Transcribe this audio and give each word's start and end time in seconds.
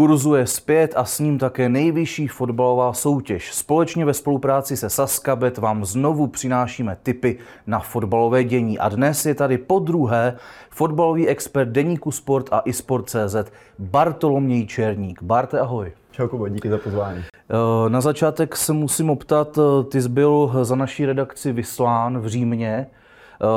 kurzuje 0.00 0.46
zpět 0.46 0.92
a 0.96 1.04
s 1.04 1.18
ním 1.18 1.38
také 1.38 1.68
nejvyšší 1.68 2.28
fotbalová 2.28 2.92
soutěž. 2.92 3.54
Společně 3.54 4.04
ve 4.04 4.14
spolupráci 4.14 4.76
se 4.76 4.90
Saskabet 4.90 5.58
vám 5.58 5.84
znovu 5.84 6.26
přinášíme 6.26 6.96
tipy 7.02 7.38
na 7.66 7.78
fotbalové 7.78 8.44
dění. 8.44 8.78
A 8.78 8.88
dnes 8.88 9.26
je 9.26 9.34
tady 9.34 9.58
po 9.58 9.78
druhé 9.78 10.36
fotbalový 10.70 11.28
expert 11.28 11.68
Deníku 11.68 12.10
Sport 12.10 12.48
a 12.52 12.62
iSport.cz 12.64 13.36
Bartoloměj 13.78 14.66
Černík. 14.66 15.22
Barte, 15.22 15.60
ahoj. 15.60 15.92
Čau 16.10 16.28
Kubo, 16.28 16.48
díky 16.48 16.70
za 16.70 16.78
pozvání. 16.78 17.22
Eh, 17.24 17.90
na 17.90 18.00
začátek 18.00 18.56
se 18.56 18.72
musím 18.72 19.10
optat, 19.10 19.58
eh, 19.58 19.84
ty 19.84 20.02
jsi 20.02 20.08
byl 20.08 20.50
za 20.62 20.74
naší 20.74 21.06
redakci 21.06 21.52
vyslán 21.52 22.18
v 22.18 22.26
Římě 22.26 22.86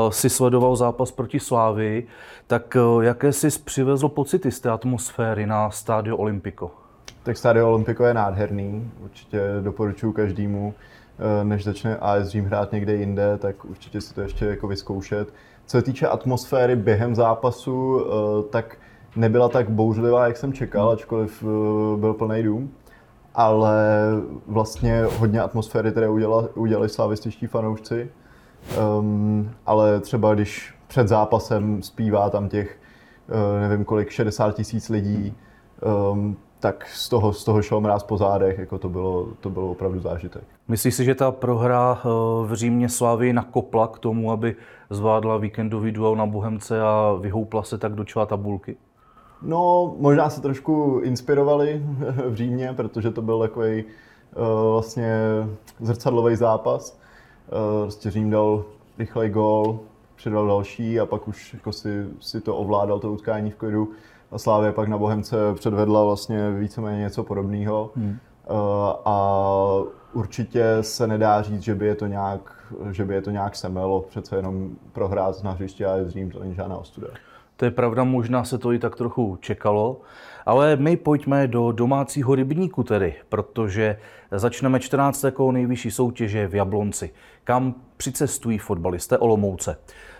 si 0.09 0.29
sledoval 0.29 0.75
zápas 0.75 1.11
proti 1.11 1.39
Slávy, 1.39 2.03
tak 2.47 2.75
eh, 2.75 3.05
jaké 3.05 3.33
jsi 3.33 3.47
přivezl 3.65 4.09
pocity 4.09 4.51
z 4.51 4.59
té 4.59 4.69
atmosféry 4.69 5.45
na 5.45 5.71
stádio 5.71 6.17
Olympiko? 6.17 6.71
Tak 7.23 7.37
stádio 7.37 7.69
Olympiko 7.69 8.05
je 8.05 8.13
nádherný, 8.13 8.91
určitě 9.03 9.41
doporučuji 9.61 10.11
každému, 10.11 10.73
eh, 11.19 11.43
než 11.43 11.63
začne 11.63 11.97
AS 11.97 12.27
Řím 12.27 12.45
hrát 12.45 12.71
někde 12.71 12.95
jinde, 12.95 13.37
tak 13.37 13.65
určitě 13.65 14.01
si 14.01 14.13
to 14.13 14.21
ještě 14.21 14.45
jako 14.45 14.67
vyzkoušet. 14.67 15.33
Co 15.65 15.77
se 15.77 15.83
týče 15.83 16.07
atmosféry 16.07 16.75
během 16.75 17.15
zápasu, 17.15 18.05
tak 18.49 18.77
nebyla 19.15 19.49
tak 19.49 19.69
bouřlivá, 19.69 20.27
jak 20.27 20.37
jsem 20.37 20.53
čekal, 20.53 20.89
ačkoliv 20.89 21.43
byl 21.95 22.13
plný 22.13 22.43
dům. 22.43 22.71
Ale 23.35 23.85
vlastně 24.47 25.03
hodně 25.17 25.41
atmosféry 25.41 25.91
které 25.91 26.09
udělali, 26.09 26.47
udělali 26.55 26.89
slavističtí 26.89 27.47
fanoušci. 27.47 28.09
Um, 28.99 29.51
ale 29.65 29.99
třeba 29.99 30.33
když 30.33 30.73
před 30.87 31.07
zápasem 31.07 31.81
zpívá 31.81 32.29
tam 32.29 32.49
těch, 32.49 32.79
uh, 33.29 33.69
nevím 33.69 33.85
kolik, 33.85 34.09
60 34.09 34.55
tisíc 34.55 34.89
lidí, 34.89 35.35
um, 36.11 36.37
tak 36.63 36.87
z 36.87 37.09
toho, 37.09 37.33
z 37.33 37.43
toho 37.43 37.61
šel 37.61 37.81
mráz 37.81 38.03
po 38.03 38.17
zádech, 38.17 38.59
jako 38.59 38.77
to 38.77 38.89
bylo, 38.89 39.27
to 39.39 39.49
bylo 39.49 39.71
opravdu 39.71 39.99
zážitek. 39.99 40.43
Myslíš 40.67 40.95
si, 40.95 41.05
že 41.05 41.15
ta 41.15 41.31
prohra 41.31 41.97
eh, 41.99 42.07
v 42.45 42.53
Římě 42.53 42.89
Slávy 42.89 43.33
nakopla 43.33 43.87
k 43.87 43.99
tomu, 43.99 44.31
aby 44.31 44.55
zvládla 44.89 45.37
víkendový 45.37 45.91
duel 45.91 46.15
na 46.15 46.25
Bohemce 46.25 46.81
a 46.81 47.17
vyhoupla 47.21 47.63
se 47.63 47.77
tak 47.77 47.93
do 47.93 48.03
čela 48.03 48.25
tabulky? 48.25 48.75
No, 49.41 49.95
možná 49.99 50.29
se 50.29 50.41
trošku 50.41 51.01
inspirovali 51.03 51.81
v 52.27 52.35
Římě, 52.35 52.73
protože 52.75 53.11
to 53.11 53.21
byl 53.21 53.39
takový 53.39 53.83
uh, 53.83 54.71
vlastně 54.71 55.17
zrcadlový 55.79 56.35
zápas. 56.35 56.99
Eh, 57.47 57.81
prostě 57.81 58.11
Řím 58.11 58.29
dal 58.29 58.65
rychlej 58.99 59.29
gól, 59.29 59.79
přidal 60.15 60.47
další 60.47 60.99
a 60.99 61.05
pak 61.05 61.27
už 61.27 61.53
jako 61.53 61.71
si, 61.71 62.07
si 62.19 62.41
to 62.41 62.55
ovládal, 62.55 62.99
to 62.99 63.11
utkání 63.11 63.51
v 63.51 63.55
klidu. 63.55 63.91
A 64.31 64.37
Slávě 64.37 64.71
pak 64.71 64.87
na 64.87 64.97
Bohemce 64.97 65.35
předvedla 65.53 66.03
vlastně 66.03 66.51
víceméně 66.51 66.99
něco 66.99 67.23
podobného. 67.23 67.91
Hmm. 67.95 68.17
Eh, 68.45 68.49
a 69.05 69.57
určitě 70.13 70.77
se 70.81 71.07
nedá 71.07 71.41
říct, 71.41 71.61
že 71.61 71.75
by 71.75 71.85
je 71.85 71.95
to 71.95 72.07
nějak, 72.07 72.71
že 72.91 73.05
by 73.05 73.13
je 73.13 73.21
to 73.21 73.31
nějak 73.31 73.55
semelo. 73.55 74.01
Přece 74.01 74.35
jenom 74.35 74.69
prohrát 74.91 75.43
na 75.43 75.51
hřišti 75.51 75.85
a 75.85 75.95
je 75.95 76.09
Řím, 76.09 76.31
to 76.31 76.39
není 76.39 76.55
žádná 76.55 76.77
ostuda. 76.77 77.07
To 77.57 77.65
je 77.65 77.71
pravda, 77.71 78.03
možná 78.03 78.43
se 78.43 78.57
to 78.57 78.71
i 78.71 78.79
tak 78.79 78.95
trochu 78.95 79.37
čekalo. 79.41 79.97
Ale 80.45 80.75
my 80.75 80.97
pojďme 80.97 81.47
do 81.47 81.71
domácího 81.71 82.35
rybníku 82.35 82.83
tedy, 82.83 83.15
protože 83.29 83.97
začneme 84.31 84.79
14. 84.79 85.25
nejvyšší 85.51 85.91
soutěže 85.91 86.47
v 86.47 86.55
Jablonci, 86.55 87.09
kam 87.43 87.75
přicestují 87.97 88.57
fotbalisté 88.57 89.17
Olomouce. 89.17 89.77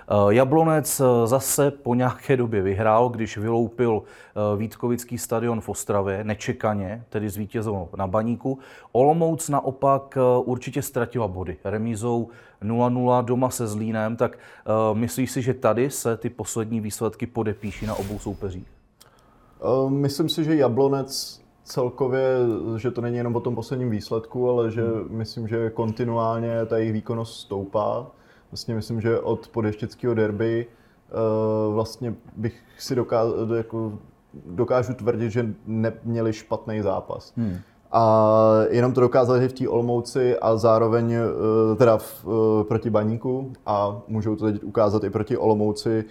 Eh, 0.08 0.34
Jablonec 0.34 1.00
eh, 1.00 1.28
zase 1.28 1.72
po 1.72 1.96
nějaké 1.96 2.38
době 2.38 2.62
vyhrál, 2.62 3.10
když 3.10 3.38
vyloupil 3.38 4.04
eh, 4.04 4.58
Vítkovický 4.58 5.18
stadion 5.18 5.62
v 5.62 5.70
Ostravě, 5.70 6.24
nečekaně, 6.24 7.04
tedy 7.10 7.30
zvítězil 7.30 7.88
na 7.98 8.08
baníku. 8.08 8.60
Olomouc 8.92 9.50
naopak 9.50 10.18
určitě 10.44 10.82
ztratila 10.82 11.28
body. 11.28 11.58
Remízou 11.64 12.30
0-0 12.64 13.24
doma 13.24 13.50
se 13.50 13.68
Zlínem, 13.68 14.16
tak 14.16 14.38
myslíš 14.94 15.32
si, 15.32 15.42
že 15.42 15.54
tady 15.54 15.90
se 15.90 16.18
ty 16.18 16.30
poslední 16.30 16.82
výsledky 16.82 17.28
podepíší 17.28 17.86
na 17.86 17.96
obou 17.96 18.20
soupeřích? 18.20 18.73
Myslím 19.90 20.30
si, 20.30 20.44
že 20.44 20.56
Jablonec 20.56 21.42
celkově, 21.64 22.38
že 22.78 22.92
to 22.92 23.02
není 23.02 23.18
jenom 23.18 23.36
o 23.36 23.40
tom 23.40 23.56
posledním 23.56 23.90
výsledku, 23.90 24.50
ale 24.50 24.72
že 24.72 24.82
hmm. 24.82 25.06
myslím, 25.10 25.48
že 25.48 25.70
kontinuálně 25.70 26.66
ta 26.66 26.78
jejich 26.78 26.94
výkonnost 26.94 27.42
stoupá. 27.42 28.08
Vlastně 28.52 28.76
myslím, 28.76 29.02
že 29.02 29.20
od 29.20 29.48
podeštického 29.48 30.14
derby 30.14 30.66
uh, 30.68 31.74
vlastně 31.74 32.16
bych 32.38 32.62
si 32.78 32.96
dokázal, 32.96 33.54
jako, 33.56 33.94
dokážu 34.46 34.94
tvrdit, 34.94 35.32
že 35.32 35.54
neměli 35.66 36.34
špatný 36.34 36.82
zápas. 36.82 37.34
Hmm. 37.38 37.58
A 37.92 38.36
jenom 38.70 38.94
to 38.94 39.02
dokázali 39.02 39.48
v 39.48 39.54
té 39.54 39.68
Olmouci 39.68 40.38
a 40.38 40.58
zároveň 40.58 41.16
uh, 41.16 41.78
teda 41.78 41.98
v, 41.98 42.26
proti 42.68 42.90
Baníku 42.90 43.54
a 43.66 44.02
můžou 44.08 44.36
to 44.36 44.46
teď 44.46 44.64
ukázat 44.64 45.04
i 45.04 45.10
proti 45.10 45.38
Olomouci. 45.38 46.06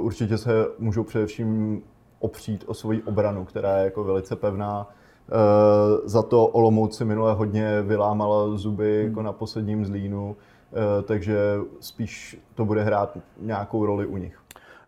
Určitě 0.00 0.38
se 0.38 0.66
můžou 0.78 1.04
především 1.04 1.82
opřít 2.24 2.64
o 2.66 2.74
svoji 2.74 3.02
obranu, 3.02 3.44
která 3.44 3.78
je 3.78 3.84
jako 3.84 4.04
velice 4.04 4.36
pevná. 4.36 4.86
E, 4.88 6.08
za 6.08 6.22
to 6.22 6.46
Olomouci 6.46 7.04
minule 7.04 7.34
hodně 7.34 7.82
vylámala 7.82 8.56
zuby 8.56 8.98
hmm. 8.98 9.08
jako 9.08 9.22
na 9.22 9.32
posledním 9.32 9.86
zlínu, 9.86 10.36
e, 10.36 11.02
takže 11.02 11.38
spíš 11.80 12.38
to 12.54 12.64
bude 12.64 12.82
hrát 12.82 13.18
nějakou 13.40 13.86
roli 13.86 14.06
u 14.06 14.16
nich. 14.16 14.38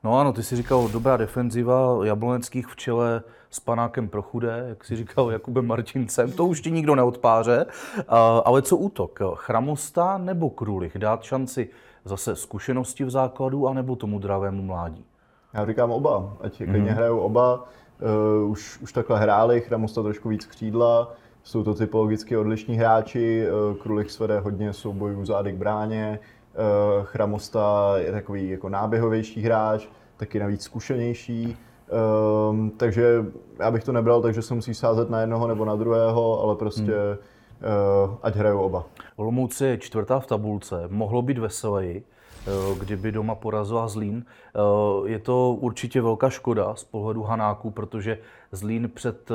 No 0.05 0.19
ano, 0.19 0.33
ty 0.33 0.43
si 0.43 0.57
říkal 0.57 0.89
dobrá 0.89 1.17
defenziva 1.17 1.99
jabloneckých 2.03 2.67
v 2.67 2.77
čele 2.77 3.23
s 3.51 3.61
panákem 3.61 4.09
Prochudé, 4.09 4.65
jak 4.69 4.85
si 4.85 4.97
říkal 4.97 5.31
Jakubem 5.31 5.67
Marčincem, 5.67 6.33
to 6.33 6.47
už 6.47 6.61
ti 6.61 6.71
nikdo 6.71 6.95
neodpáře. 6.95 7.67
Ale 8.45 8.63
co 8.63 8.77
útok? 8.77 9.21
Chramosta 9.35 10.19
nebo 10.19 10.51
Krulich? 10.51 10.99
Dát 10.99 11.23
šanci 11.23 11.69
zase 12.05 12.37
zkušenosti 12.37 13.05
v 13.05 13.11
základu, 13.11 13.69
anebo 13.69 13.97
tomu 13.97 14.19
dravému 14.19 14.63
mládí? 14.63 15.05
Já 15.57 15.67
říkám 15.67 15.91
oba, 15.91 16.33
ať 16.41 16.61
mm-hmm. 16.61 16.71
klidně 16.71 16.93
hrajou 16.93 17.19
oba. 17.19 17.65
Uh, 18.43 18.51
už, 18.51 18.79
už 18.83 18.93
takhle 18.93 19.21
hráli, 19.21 19.61
Chramosta 19.61 20.03
trošku 20.03 20.29
víc 20.29 20.47
křídla, 20.47 21.13
jsou 21.43 21.63
to 21.63 21.75
typologicky 21.75 22.37
odlišní 22.37 22.77
hráči, 22.77 23.47
uh, 23.71 23.77
Krulich 23.77 24.11
svede 24.11 24.39
hodně 24.41 24.73
soubojů 24.73 25.25
zády 25.25 25.53
k 25.53 25.57
bráně, 25.57 26.19
uh, 26.99 27.05
Chramosta 27.05 27.95
je 27.97 28.13
takový 28.13 28.51
jako 28.51 28.69
náběhovější 28.69 29.43
hráč, 29.43 29.87
taky 30.17 30.39
navíc 30.39 30.63
zkušenější. 30.63 31.57
Um, 32.51 32.71
takže 32.71 33.25
já 33.59 33.71
bych 33.71 33.85
to 33.85 33.93
nebral 33.93 34.23
takže 34.23 34.43
se 34.43 34.55
musí 34.55 34.75
sázet 34.75 35.11
na 35.11 35.21
jednoho 35.21 35.47
nebo 35.47 35.65
na 35.65 35.77
druhého, 35.77 36.43
ale 36.43 36.57
prostě 36.57 36.93
hmm. 36.93 38.09
uh, 38.09 38.15
ať 38.23 38.37
hrajou 38.37 38.61
oba. 38.61 38.85
Olomouc 39.17 39.61
je 39.61 39.79
čtvrtá 39.79 40.21
v 40.21 40.27
tabulce, 40.27 40.85
mohlo 40.89 41.23
být 41.23 41.39
veseleji. 41.39 42.05
Eh, 42.47 42.79
kdyby 42.79 43.13
doma 43.13 43.35
porazila 43.35 43.89
Zlín. 43.89 44.25
Eh, 44.27 45.09
je 45.09 45.19
to 45.19 45.57
určitě 45.61 46.03
velká 46.03 46.31
škoda 46.31 46.75
z 46.75 46.85
pohledu 46.85 47.23
Hanáku, 47.23 47.71
protože 47.71 48.19
Zlín 48.53 48.91
před 48.95 49.31
eh, 49.31 49.35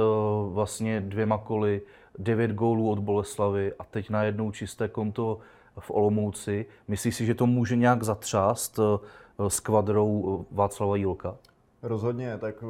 vlastně 0.49 1.01
dvěma 1.01 1.38
koly 1.38 1.81
devět 2.17 2.51
gólů 2.51 2.89
od 2.89 2.99
Boleslavy 2.99 3.73
a 3.79 3.83
teď 3.83 4.09
najednou 4.09 4.51
čisté 4.51 4.88
konto 4.88 5.39
v 5.79 5.91
Olomouci. 5.91 6.66
Myslíš 6.88 7.16
si, 7.16 7.25
že 7.25 7.35
to 7.35 7.45
může 7.45 7.75
nějak 7.75 8.03
zatřást 8.03 8.79
s 9.47 9.59
kvadrou 9.59 10.45
Václava 10.51 10.95
Jílka? 10.95 11.35
Rozhodně, 11.83 12.38
tak 12.38 12.63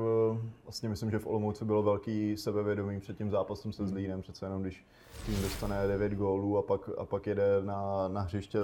vlastně 0.63 0.89
myslím, 0.89 1.11
že 1.11 1.19
v 1.19 1.27
Olomouci 1.27 1.65
bylo 1.65 1.83
velký 1.83 2.37
sebevědomí 2.37 2.99
před 2.99 3.17
tím 3.17 3.31
zápasem 3.31 3.71
se 3.73 3.87
Zlínem, 3.87 4.21
přece 4.21 4.45
jenom 4.45 4.61
když 4.61 4.85
tým 5.25 5.41
dostane 5.41 5.87
9 5.87 6.13
gólů 6.13 6.57
a 6.57 6.61
pak, 6.61 6.89
a 6.97 7.05
pak 7.05 7.27
jede 7.27 7.61
na, 7.61 8.07
na 8.07 8.21
hřiště 8.21 8.59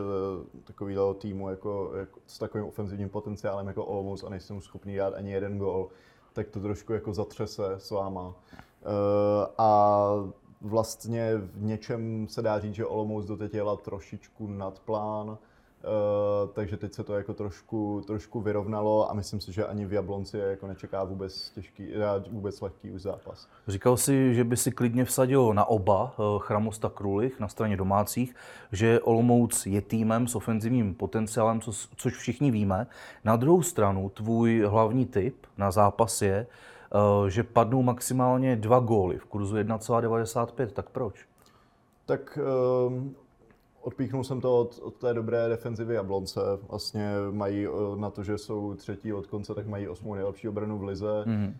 takového 0.63 1.13
týmu 1.13 1.49
jako, 1.49 1.91
jako, 1.95 2.19
s 2.27 2.37
takovým 2.37 2.65
ofenzivním 2.65 3.09
potenciálem 3.09 3.67
jako 3.67 3.85
Olomouc 3.85 4.23
a 4.23 4.29
nejsem 4.29 4.61
schopný 4.61 4.95
dát 4.95 5.13
ani 5.13 5.31
jeden 5.31 5.57
gól, 5.57 5.89
tak 6.33 6.47
to 6.47 6.59
trošku 6.59 6.93
jako 6.93 7.13
zatřese 7.13 7.73
s 7.77 7.91
váma. 7.91 8.27
Uh, 8.27 8.33
a 9.57 10.09
vlastně 10.61 11.37
v 11.37 11.63
něčem 11.63 12.27
se 12.27 12.41
dá 12.41 12.59
říct, 12.59 12.75
že 12.75 12.85
Olomouc 12.85 13.25
doteď 13.25 13.53
jela 13.53 13.75
trošičku 13.75 14.47
nad 14.47 14.79
plán, 14.79 15.37
Uh, 15.83 16.49
takže 16.53 16.77
teď 16.77 16.93
se 16.93 17.03
to 17.03 17.13
jako 17.13 17.33
trošku, 17.33 18.03
trošku 18.07 18.41
vyrovnalo 18.41 19.11
a 19.11 19.13
myslím 19.13 19.41
si, 19.41 19.53
že 19.53 19.65
ani 19.65 19.85
v 19.85 19.93
Jablonci 19.93 20.37
jako 20.37 20.67
nečeká 20.67 21.03
vůbec 21.03 21.49
těžký, 21.49 21.93
eh, 21.93 22.29
vůbec 22.31 22.61
lehký 22.61 22.91
už 22.91 23.01
zápas. 23.01 23.47
Říkal 23.67 23.97
si, 23.97 24.35
že 24.35 24.43
by 24.43 24.57
si 24.57 24.71
klidně 24.71 25.05
vsadil 25.05 25.53
na 25.53 25.65
oba 25.65 26.13
uh, 26.17 26.39
Chramosta 26.39 26.89
Krulich 26.89 27.39
na 27.39 27.47
straně 27.47 27.77
domácích, 27.77 28.35
že 28.71 28.99
Olomouc 28.99 29.65
je 29.65 29.81
týmem 29.81 30.27
s 30.27 30.35
ofenzivním 30.35 30.95
potenciálem, 30.95 31.61
co, 31.61 31.71
což 31.95 32.13
všichni 32.13 32.51
víme. 32.51 32.87
Na 33.23 33.35
druhou 33.35 33.61
stranu, 33.61 34.09
tvůj 34.09 34.63
hlavní 34.67 35.05
tip 35.05 35.45
na 35.57 35.71
zápas 35.71 36.21
je, 36.21 36.47
uh, 36.93 37.27
že 37.27 37.43
padnou 37.43 37.81
maximálně 37.81 38.55
dva 38.55 38.79
góly 38.79 39.17
v 39.17 39.25
kurzu 39.25 39.55
1,95, 39.55 40.67
tak 40.67 40.89
proč? 40.89 41.25
Tak 42.05 42.39
Odpíchnul 43.87 44.23
jsem 44.23 44.41
to 44.41 44.59
od, 44.59 44.79
od 44.83 44.95
té 44.95 45.13
dobré 45.13 45.49
defenzivy 45.49 45.95
Jablonce. 45.95 46.39
Vlastně 46.69 47.11
mají 47.31 47.67
eh, 47.67 47.69
na 47.95 48.09
to, 48.09 48.23
že 48.23 48.37
jsou 48.37 48.75
třetí 48.75 49.13
od 49.13 49.27
konce, 49.27 49.53
tak 49.53 49.67
mají 49.67 49.87
osmou 49.87 50.13
nejlepší 50.13 50.49
obranu 50.49 50.77
v 50.77 50.83
lize. 50.83 51.23
Mm-hmm. 51.25 51.53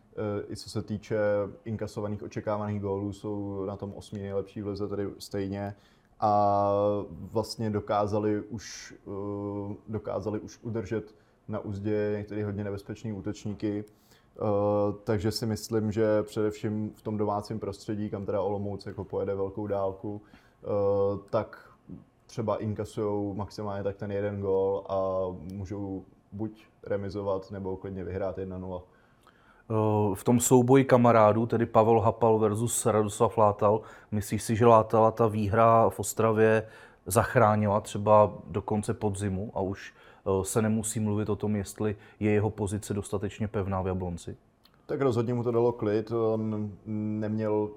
I 0.49 0.55
co 0.55 0.69
se 0.69 0.81
týče 0.81 1.17
inkasovaných 1.65 2.23
očekávaných 2.23 2.81
gólů, 2.81 3.13
jsou 3.13 3.65
na 3.65 3.75
tom 3.75 3.93
osmí 3.93 4.19
nejlepší 4.19 4.61
v 4.61 4.67
lize, 4.67 4.87
tedy 4.87 5.07
stejně. 5.19 5.75
A 6.19 6.71
vlastně 7.09 7.69
dokázali 7.69 8.41
už, 8.41 8.95
eh, 9.07 9.75
dokázali 9.87 10.39
už 10.39 10.59
udržet 10.61 11.15
na 11.47 11.59
úzdě 11.59 12.13
některé 12.17 12.45
hodně 12.45 12.63
nebezpečné 12.63 13.13
útočníky. 13.13 13.85
takže 15.03 15.31
si 15.31 15.45
myslím, 15.45 15.91
že 15.91 16.23
především 16.23 16.91
v 16.95 17.01
tom 17.01 17.17
domácím 17.17 17.59
prostředí, 17.59 18.09
kam 18.09 18.25
teda 18.25 18.41
Olomouc 18.41 18.85
jako 18.85 19.03
pojede 19.03 19.35
velkou 19.35 19.67
dálku, 19.67 20.21
tak 21.29 21.66
třeba 22.27 22.57
inkasují 22.57 23.35
maximálně 23.35 23.83
tak 23.83 23.95
ten 23.95 24.11
jeden 24.11 24.41
gól 24.41 24.83
a 24.89 24.97
můžou 25.53 26.03
buď 26.31 26.65
remizovat 26.83 27.51
nebo 27.51 27.77
klidně 27.77 28.03
vyhrát 28.03 28.37
1-0. 28.37 28.81
V 30.13 30.23
tom 30.23 30.39
souboji 30.39 30.85
kamarádů, 30.85 31.45
tedy 31.45 31.65
Pavel 31.65 31.99
Hapal 31.99 32.39
versus 32.39 32.85
Radoslav 32.85 33.37
Látal, 33.37 33.81
myslíš 34.11 34.43
si, 34.43 34.55
že 34.55 34.65
Látala 34.65 35.11
ta 35.11 35.27
výhra 35.27 35.89
v 35.89 35.99
Ostravě 35.99 36.67
zachránila 37.05 37.81
třeba 37.81 38.33
do 38.45 38.61
konce 38.61 38.93
podzimu 38.93 39.51
a 39.53 39.61
už 39.61 39.93
se 40.41 40.61
nemusí 40.61 40.99
mluvit 40.99 41.29
o 41.29 41.35
tom, 41.35 41.55
jestli 41.55 41.95
je 42.19 42.31
jeho 42.31 42.49
pozice 42.49 42.93
dostatečně 42.93 43.47
pevná 43.47 43.81
v 43.81 43.87
Jablonci? 43.87 44.37
Tak 44.85 45.01
rozhodně 45.01 45.33
mu 45.33 45.43
to 45.43 45.51
dalo 45.51 45.71
klid. 45.71 46.11
On 46.11 46.71
neměl 47.19 47.69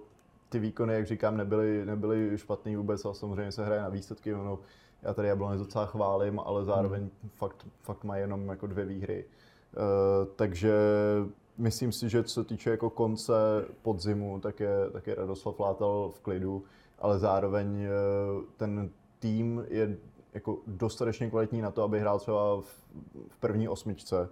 ty 0.50 0.58
výkony, 0.58 0.94
jak 0.94 1.06
říkám, 1.06 1.36
nebyly, 1.36 1.86
nebyly 1.86 2.38
špatný 2.38 2.76
vůbec, 2.76 3.04
ale 3.04 3.14
samozřejmě 3.14 3.52
se 3.52 3.64
hraje 3.64 3.80
na 3.80 3.88
výsledky. 3.88 4.32
No, 4.32 4.58
já 5.02 5.14
tady 5.14 5.28
Jablonec 5.28 5.60
docela 5.60 5.86
chválím, 5.86 6.40
ale 6.40 6.64
zároveň 6.64 7.00
hmm. 7.00 7.30
fakt, 7.34 7.66
fakt 7.80 8.04
má 8.04 8.16
jenom 8.16 8.48
jako 8.48 8.66
dvě 8.66 8.84
výhry. 8.84 9.24
Uh, 9.24 10.28
takže 10.36 10.74
myslím 11.58 11.92
si, 11.92 12.08
že 12.08 12.24
co 12.24 12.34
se 12.34 12.44
týče 12.44 12.70
jako 12.70 12.90
konce 12.90 13.32
podzimu, 13.82 14.40
tak 14.40 14.60
je, 14.60 14.90
tak 14.92 15.06
je 15.06 15.14
Radoslav 15.14 15.60
Látal 15.60 16.10
v 16.14 16.20
klidu, 16.20 16.64
ale 16.98 17.18
zároveň 17.18 17.66
uh, 17.66 18.42
ten 18.56 18.90
tým 19.18 19.64
je 19.68 19.96
jako 20.34 20.58
dostatečně 20.66 21.30
kvalitní 21.30 21.62
na 21.62 21.70
to, 21.70 21.82
aby 21.82 22.00
hrál 22.00 22.18
třeba 22.18 22.60
v, 22.60 22.64
v 23.28 23.36
první 23.40 23.68
osmičce. 23.68 24.28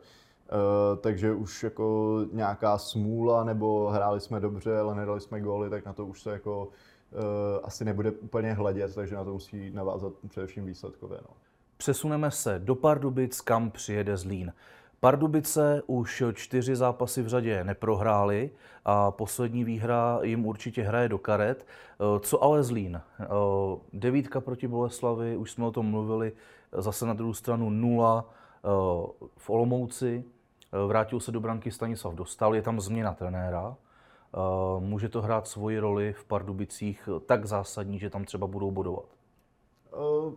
Uh, 0.53 0.99
takže 0.99 1.33
už 1.33 1.63
jako 1.63 2.19
nějaká 2.33 2.79
smůla, 2.79 3.45
nebo 3.45 3.89
hráli 3.89 4.21
jsme 4.21 4.41
dobře, 4.41 4.79
ale 4.79 4.95
nedali 4.95 5.21
jsme 5.21 5.41
góly, 5.41 5.71
tak 5.71 5.85
na 5.85 5.93
to 5.93 6.07
už 6.07 6.23
se 6.23 6.31
jako 6.31 6.65
uh, 6.67 7.21
asi 7.63 7.85
nebude 7.85 8.11
úplně 8.11 8.53
hledět, 8.53 8.95
takže 8.95 9.15
na 9.15 9.25
to 9.25 9.33
musí 9.33 9.71
navázat 9.71 10.13
především 10.29 10.67
výsledkově. 10.67 11.19
No. 11.23 11.35
Přesuneme 11.77 12.31
se 12.31 12.59
do 12.59 12.75
Pardubic, 12.75 13.41
kam 13.41 13.71
přijede 13.71 14.17
Zlín. 14.17 14.53
Pardubice 15.01 15.83
už 15.87 16.23
čtyři 16.35 16.77
zápasy 16.77 17.23
v 17.23 17.29
řadě 17.29 17.65
neprohráli 17.65 18.51
a 18.85 19.11
poslední 19.11 19.65
výhra 19.65 20.19
jim 20.23 20.47
určitě 20.47 20.83
hraje 20.83 21.09
do 21.09 21.19
karet. 21.19 21.67
Eh, 21.67 22.21
co 22.21 22.45
ale 22.45 22.63
Zlín? 22.63 23.01
Devítka 23.93 24.41
proti 24.41 24.69
Boleslavi, 24.69 25.37
už 25.37 25.51
jsme 25.51 25.67
o 25.67 25.71
tom 25.71 25.87
mluvili, 25.87 26.33
zase 26.73 27.07
na 27.07 27.15
druhou 27.15 27.35
stranu 27.35 27.71
nula 27.71 28.31
v 29.37 29.51
Olomouci. 29.51 30.25
Eh, 30.73 30.87
vrátil 30.87 31.21
se 31.21 31.33
do 31.33 31.41
branky 31.41 31.71
Stanislav 31.71 32.15
Dostal, 32.15 32.55
je 32.55 32.63
tam 32.63 32.81
změna 32.81 33.15
trenéra. 33.15 33.77
Eh, 33.77 34.39
může 34.81 35.09
to 35.09 35.23
hrát 35.23 35.49
svoji 35.49 35.79
roli 35.79 36.13
v 36.13 36.25
Pardubicích 36.25 37.09
tak 37.27 37.47
zásadní, 37.47 37.99
že 37.99 38.11
tam 38.11 38.25
třeba 38.25 38.47
budou 38.47 38.71
bodovat? 38.71 39.05
Eh, 39.93 40.33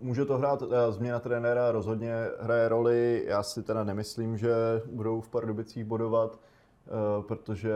může 0.00 0.24
to 0.24 0.38
hrát, 0.38 0.62
změna 0.90 1.20
trenéra 1.20 1.72
rozhodně 1.72 2.14
hraje 2.40 2.68
roli. 2.68 3.24
Já 3.26 3.42
si 3.42 3.62
teda 3.62 3.84
nemyslím, 3.84 4.38
že 4.38 4.54
budou 4.92 5.20
v 5.20 5.28
Pardubicích 5.28 5.84
bodovat, 5.84 6.38
protože 7.28 7.72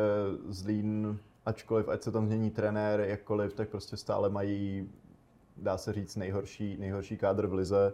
Zlín, 0.49 1.19
ačkoliv, 1.47 1.89
ať 1.89 2.03
se 2.03 2.13
tam 2.13 2.27
změní 2.27 2.51
trenér, 2.51 3.01
jakkoliv, 3.01 3.55
tak 3.55 3.69
prostě 3.69 3.97
stále 3.97 4.29
mají, 4.29 4.91
dá 5.57 5.79
se 5.79 5.93
říct, 5.93 6.17
nejhorší, 6.17 6.77
nejhorší 6.81 7.17
kádr 7.17 7.47
v 7.47 7.55
lize. 7.55 7.93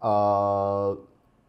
A 0.00 0.96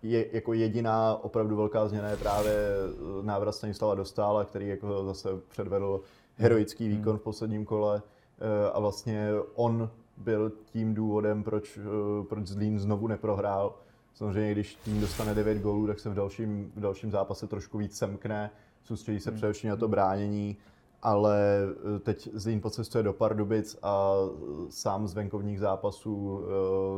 je, 0.04 0.26
jako 0.32 0.54
jediná 0.54 1.16
opravdu 1.24 1.56
velká 1.56 1.88
změna 1.88 2.10
je 2.10 2.18
právě 2.18 2.54
eh, 2.54 3.26
návrat 3.26 3.52
Stanislava 3.52 3.96
Dostála, 3.96 4.46
který 4.46 4.68
jako 4.68 5.06
zase 5.06 5.30
předvedl 5.48 6.02
heroický 6.36 6.88
hmm. 6.88 6.98
výkon 6.98 7.18
v 7.18 7.22
posledním 7.22 7.66
kole 7.66 8.02
eh, 8.40 8.72
a 8.72 8.80
vlastně 8.80 9.30
on 9.56 9.90
byl 10.18 10.52
tím 10.66 10.94
důvodem, 10.94 11.44
proč, 11.44 11.78
eh, 11.78 12.24
proč 12.30 12.48
Zlín 12.48 12.80
znovu 12.80 13.08
neprohrál. 13.08 13.76
Samozřejmě, 14.14 14.52
když 14.52 14.76
tým 14.76 15.02
dostane 15.02 15.34
9 15.34 15.58
gólů, 15.58 15.88
tak 15.88 16.00
se 16.00 16.10
v 16.10 16.14
dalším, 16.14 16.72
v 16.76 16.80
dalším 16.80 17.12
zápase 17.12 17.48
trošku 17.48 17.78
víc 17.78 17.98
semkne, 17.98 18.52
soustředí 18.84 19.20
se 19.20 19.30
hmm. 19.30 19.38
především 19.38 19.70
na 19.70 19.76
to 19.76 19.88
bránění, 19.88 20.58
ale 21.02 21.40
teď 22.04 22.30
Zlín 22.34 22.62
pocestuje 22.62 23.04
do 23.04 23.14
Pardubic 23.14 23.78
a 23.84 24.14
sám 24.70 25.08
z 25.08 25.14
venkovních 25.14 25.60
zápasů 25.60 26.42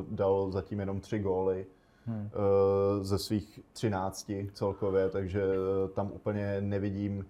dal 0.09 0.51
zatím 0.51 0.79
jenom 0.79 0.99
3 0.99 1.19
góly 1.19 1.65
hmm. 2.09 2.29
Eh, 2.33 3.03
ze 3.03 3.17
svých 3.17 3.59
13 3.73 4.31
celkově, 4.53 5.09
takže 5.09 5.43
eh, 5.43 5.89
tam 5.89 6.11
úplně 6.11 6.57
nevidím, 6.61 7.25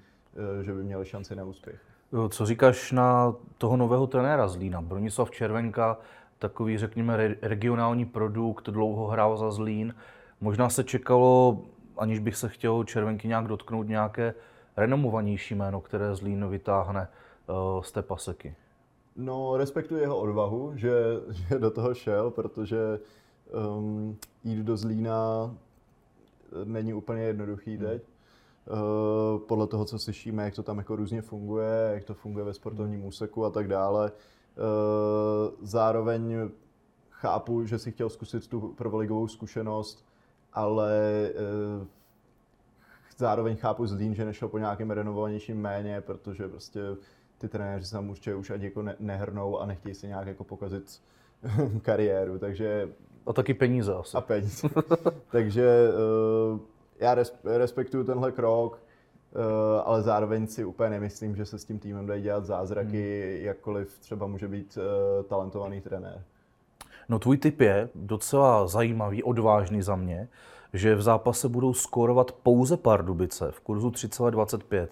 eh, 0.59 0.63
že 0.63 0.73
by 0.73 0.83
měli 0.83 1.05
šanci 1.05 1.35
na 1.35 1.43
úspěch. 1.43 1.79
Co 2.29 2.45
říkáš 2.45 2.91
na 2.91 3.35
toho 3.57 3.77
nového 3.77 4.07
trenéra 4.07 4.47
Zlína? 4.47 4.81
Bronislav 4.81 5.31
Červenka, 5.31 5.97
takový, 6.39 6.77
řekněme, 6.77 7.35
regionální 7.41 8.05
produkt, 8.05 8.69
dlouho 8.69 9.07
hrál 9.07 9.37
za 9.37 9.51
Zlín. 9.51 9.95
Možná 10.41 10.69
se 10.69 10.83
čekalo, 10.83 11.61
aniž 11.97 12.19
bych 12.19 12.35
se 12.35 12.49
chtěl 12.49 12.83
Červenky 12.83 13.27
nějak 13.27 13.47
dotknout, 13.47 13.87
nějaké 13.87 14.33
renomovanější 14.77 15.55
jméno, 15.55 15.81
které 15.81 16.15
Zlín 16.15 16.47
vytáhne 16.49 17.07
z 17.81 17.91
té 17.91 18.01
paseky. 18.01 18.55
No, 19.15 19.57
respektuji 19.57 20.01
jeho 20.01 20.17
odvahu, 20.17 20.71
že, 20.75 20.91
že 21.29 21.59
do 21.59 21.71
toho 21.71 21.93
šel, 21.93 22.31
protože 22.31 22.99
um, 23.77 24.17
jít 24.43 24.63
do 24.63 24.77
Zlína 24.77 25.51
eh, 26.61 26.65
není 26.65 26.93
úplně 26.93 27.21
jednoduchý 27.21 27.77
hmm. 27.77 27.85
teď. 27.85 28.03
Uh, 28.71 29.39
podle 29.39 29.67
toho, 29.67 29.85
co 29.85 29.99
slyšíme, 29.99 30.43
jak 30.43 30.55
to 30.55 30.63
tam 30.63 30.77
jako 30.77 30.95
různě 30.95 31.21
funguje, 31.21 31.91
jak 31.93 32.03
to 32.03 32.13
funguje 32.13 32.45
ve 32.45 32.53
sportovním 32.53 33.05
úseku 33.05 33.45
a 33.45 33.49
tak 33.49 33.67
dále. 33.67 34.11
Uh, 34.11 35.53
zároveň 35.61 36.49
chápu, 37.09 37.65
že 37.65 37.79
si 37.79 37.91
chtěl 37.91 38.09
zkusit 38.09 38.47
tu 38.47 38.73
prvoligovou 38.77 39.27
zkušenost, 39.27 40.05
ale 40.53 41.29
uh, 41.79 41.87
zároveň 43.17 43.57
chápu 43.57 43.85
Zlín, 43.85 44.15
že 44.15 44.25
nešel 44.25 44.47
po 44.47 44.57
nějakém 44.57 44.91
renovovanějším 44.91 45.61
méně, 45.61 46.01
protože 46.01 46.47
prostě 46.47 46.81
ty 47.37 47.47
trenéři 47.47 47.85
se 47.85 47.91
tam 47.91 48.09
určitě 48.09 48.35
už 48.35 48.49
ani 48.49 48.65
jako 48.65 48.81
ne- 48.81 48.95
nehrnou 48.99 49.59
a 49.59 49.65
nechtějí 49.65 49.95
si 49.95 50.07
nějak 50.07 50.27
jako 50.27 50.43
pokazit 50.43 51.01
kariéru, 51.81 52.39
takže 52.39 52.89
a 53.29 53.33
taky 53.33 53.53
peníze 53.53 53.93
asi. 53.93 54.17
A 54.17 54.21
peníze. 54.21 54.67
Takže 55.31 55.89
uh, 56.53 56.59
já 56.99 57.15
respektuju 57.43 58.03
tenhle 58.03 58.31
krok, 58.31 58.81
uh, 59.35 59.41
ale 59.83 60.01
zároveň 60.01 60.47
si 60.47 60.65
úplně 60.65 60.89
nemyslím, 60.89 61.35
že 61.35 61.45
se 61.45 61.59
s 61.59 61.65
tím 61.65 61.79
týmem 61.79 62.05
dají 62.05 62.23
dělat 62.23 62.45
zázraky, 62.45 63.33
hmm. 63.35 63.45
jakkoliv 63.45 63.99
třeba 63.99 64.27
může 64.27 64.47
být 64.47 64.77
uh, 64.77 65.23
talentovaný 65.23 65.81
trenér. 65.81 66.23
No 67.09 67.19
tvůj 67.19 67.37
tip 67.37 67.61
je 67.61 67.89
docela 67.95 68.67
zajímavý, 68.67 69.23
odvážný 69.23 69.81
za 69.81 69.95
mě, 69.95 70.27
že 70.73 70.95
v 70.95 71.01
zápase 71.01 71.49
budou 71.49 71.73
skórovat 71.73 72.31
pouze 72.31 72.77
Pardubice 72.77 73.51
v 73.51 73.59
kurzu 73.59 73.89
3,25. 73.89 74.87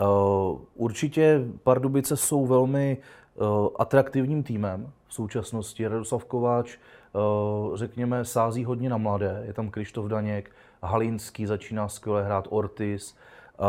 Uh, 0.00 0.60
určitě 0.74 1.44
Pardubice 1.62 2.16
jsou 2.16 2.46
velmi 2.46 2.98
atraktivním 3.78 4.42
týmem 4.42 4.92
v 5.08 5.14
současnosti. 5.14 5.88
Radoslav 5.88 6.24
Kováč 6.24 6.78
Eh, 7.14 7.76
řekněme, 7.76 8.24
sází 8.24 8.64
hodně 8.64 8.88
na 8.88 8.96
mladé. 8.96 9.42
Je 9.46 9.52
tam 9.52 9.70
Krištof 9.70 10.06
Daněk, 10.06 10.50
Halinský 10.82 11.46
začíná 11.46 11.88
skvěle 11.88 12.24
hrát, 12.24 12.48
Ortiz. 12.50 13.16
Eh, 13.58 13.64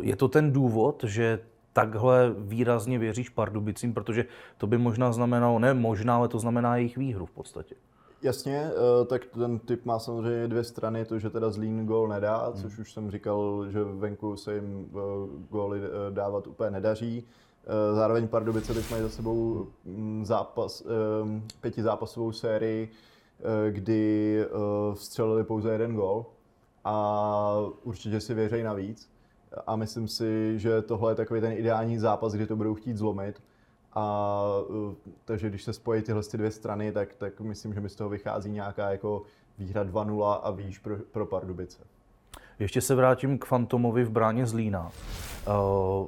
je 0.00 0.16
to 0.16 0.28
ten 0.28 0.52
důvod, 0.52 1.04
že 1.06 1.40
takhle 1.72 2.34
výrazně 2.38 2.98
věříš 2.98 3.28
Pardubicím, 3.28 3.94
protože 3.94 4.24
to 4.58 4.66
by 4.66 4.78
možná 4.78 5.12
znamenalo, 5.12 5.58
ne 5.58 5.74
možná, 5.74 6.16
ale 6.16 6.28
to 6.28 6.38
znamená 6.38 6.76
jejich 6.76 6.96
výhru 6.96 7.26
v 7.26 7.30
podstatě. 7.30 7.74
Jasně, 8.22 8.70
eh, 8.70 9.04
tak 9.04 9.24
ten 9.24 9.58
typ 9.58 9.84
má 9.84 9.98
samozřejmě 9.98 10.48
dvě 10.48 10.64
strany, 10.64 11.04
to, 11.04 11.18
že 11.18 11.30
teda 11.30 11.50
Zlín 11.50 11.86
gól 11.86 12.08
nedá, 12.08 12.46
hmm. 12.46 12.62
což 12.62 12.78
už 12.78 12.92
jsem 12.92 13.10
říkal, 13.10 13.66
že 13.68 13.84
venku 13.84 14.36
se 14.36 14.54
jim 14.54 14.90
góly 15.50 15.80
dávat 16.10 16.46
úplně 16.46 16.70
nedaří. 16.70 17.24
Eh, 17.66 17.94
zároveň 17.94 18.28
Pardubice 18.28 18.74
teď 18.74 18.90
mají 18.90 19.02
za 19.02 19.08
sebou 19.08 19.66
mm, 19.84 20.24
zápas, 20.24 20.82
eh, 20.86 21.40
pětizápasovou 21.60 22.32
sérii, 22.32 22.88
eh, 22.88 23.70
kdy 23.70 24.46
vstřelili 24.94 25.44
pouze 25.44 25.72
jeden 25.72 25.94
gol 25.94 26.26
a 26.84 27.54
určitě 27.82 28.20
si 28.20 28.34
věří 28.34 28.62
navíc. 28.62 29.12
A 29.66 29.76
myslím 29.76 30.08
si, 30.08 30.58
že 30.58 30.82
tohle 30.82 31.12
je 31.12 31.16
takový 31.16 31.40
ten 31.40 31.52
ideální 31.52 31.98
zápas, 31.98 32.32
kdy 32.32 32.46
to 32.46 32.56
budou 32.56 32.74
chtít 32.74 32.96
zlomit. 32.96 33.42
A 33.94 34.44
takže 35.24 35.48
když 35.48 35.64
se 35.64 35.72
spojí 35.72 36.02
tyhle 36.02 36.22
ty 36.22 36.36
dvě 36.36 36.50
strany, 36.50 36.92
tak, 36.92 37.14
tak 37.14 37.40
myslím, 37.40 37.74
že 37.74 37.80
mi 37.80 37.88
z 37.88 37.94
toho 37.94 38.10
vychází 38.10 38.50
nějaká 38.50 38.90
jako 38.90 39.22
výhra 39.58 39.84
2-0 39.84 40.40
a 40.42 40.50
výš 40.50 40.78
pro, 40.78 40.96
pro 40.96 41.26
Pardubice. 41.26 41.78
Ještě 42.58 42.80
se 42.80 42.94
vrátím 42.94 43.38
k 43.38 43.44
Fantomovi 43.44 44.04
v 44.04 44.10
bráně 44.10 44.46
Zlína. 44.46 44.92
Uh, 45.46 46.06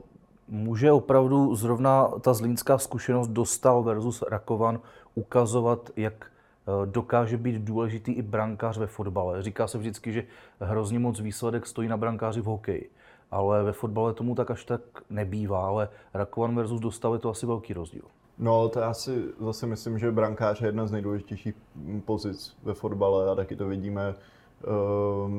může 0.49 0.93
opravdu 0.93 1.55
zrovna 1.55 2.09
ta 2.21 2.35
zlínská 2.35 2.79
zkušenost 2.79 3.29
Dostal 3.29 3.83
versus 3.83 4.23
Rakovan 4.23 4.81
ukazovat, 5.15 5.91
jak 5.97 6.27
uh, 6.67 6.87
dokáže 6.87 7.37
být 7.37 7.63
důležitý 7.63 8.13
i 8.13 8.23
brankář 8.23 8.79
ve 8.79 8.87
fotbale. 8.87 9.43
Říká 9.43 9.67
se 9.67 9.79
vždycky, 9.79 10.13
že 10.13 10.25
hrozně 10.61 10.99
moc 10.99 11.21
výsledek 11.21 11.67
stojí 11.67 11.89
na 11.89 11.97
brankáři 11.97 12.41
v 12.41 12.45
hokeji 12.45 12.91
ale 13.35 13.63
ve 13.63 13.73
fotbale 13.73 14.15
tomu 14.15 14.35
tak 14.35 14.51
až 14.51 14.65
tak 14.65 14.81
nebývá, 15.11 15.67
ale 15.67 15.89
Rakovan 16.15 16.57
versus 16.57 16.81
Dostal 16.81 17.13
je 17.13 17.19
to 17.19 17.31
asi 17.31 17.47
velký 17.47 17.73
rozdíl. 17.73 18.03
No, 18.39 18.69
to 18.69 18.81
já 18.81 18.95
si 18.95 19.25
zase 19.41 19.67
myslím, 19.67 19.99
že 19.99 20.13
brankář 20.13 20.61
je 20.61 20.69
jedna 20.69 20.87
z 20.87 20.93
nejdůležitějších 20.93 21.55
pozic 22.05 22.57
ve 22.63 22.75
fotbale 22.75 23.31
a 23.31 23.35
taky 23.35 23.57
to 23.57 23.69
vidíme 23.69 24.15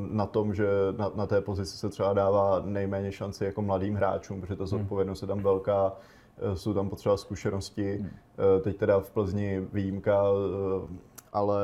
na 0.10 0.25
tom, 0.25 0.53
že 0.53 0.67
na, 0.98 1.12
na 1.15 1.27
té 1.27 1.41
pozici 1.41 1.77
se 1.77 1.89
třeba 1.89 2.13
dává 2.13 2.62
nejméně 2.65 3.12
šanci 3.12 3.46
jako 3.46 3.62
mladým 3.62 3.96
hráčům, 3.96 4.41
protože 4.41 4.55
ta 4.55 4.63
hmm. 4.63 4.67
zodpovědnost 4.67 5.22
je 5.22 5.27
tam 5.27 5.39
velká, 5.39 5.94
eh, 6.38 6.58
jsou 6.58 6.74
tam 6.74 6.89
potřeba 6.89 7.17
zkušenosti. 7.17 7.98
Hmm. 7.98 8.10
Eh, 8.10 8.62
teď 8.62 8.77
teda 8.77 9.00
v 9.00 9.12
Plzni 9.12 9.67
výjimka, 9.74 10.24
eh, 10.24 10.98
ale 11.34 11.62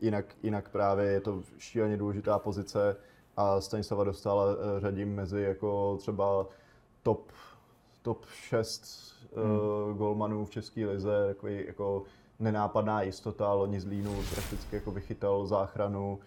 jinak, 0.00 0.24
jinak 0.42 0.68
právě 0.68 1.06
je 1.06 1.20
to 1.20 1.42
šíleně 1.58 1.96
důležitá 1.96 2.38
pozice 2.38 2.96
a 3.36 3.60
Stanislava 3.60 4.04
Dostala 4.04 4.44
řadím 4.78 5.14
mezi 5.14 5.42
jako 5.42 5.96
třeba 5.96 6.46
top, 7.02 7.30
top 8.02 8.26
6 8.30 9.14
hmm. 9.36 9.98
golmanů 9.98 10.44
v 10.44 10.50
České 10.50 10.86
lize, 10.86 11.26
takový 11.28 11.64
jako 11.66 12.02
nenápadná 12.38 13.02
jistota, 13.02 13.52
loni 13.52 13.80
z 13.80 13.86
Línu 13.86 14.22
prakticky 14.34 14.76
jako 14.76 14.90
vychytal 14.90 15.46
záchranu, 15.46 16.18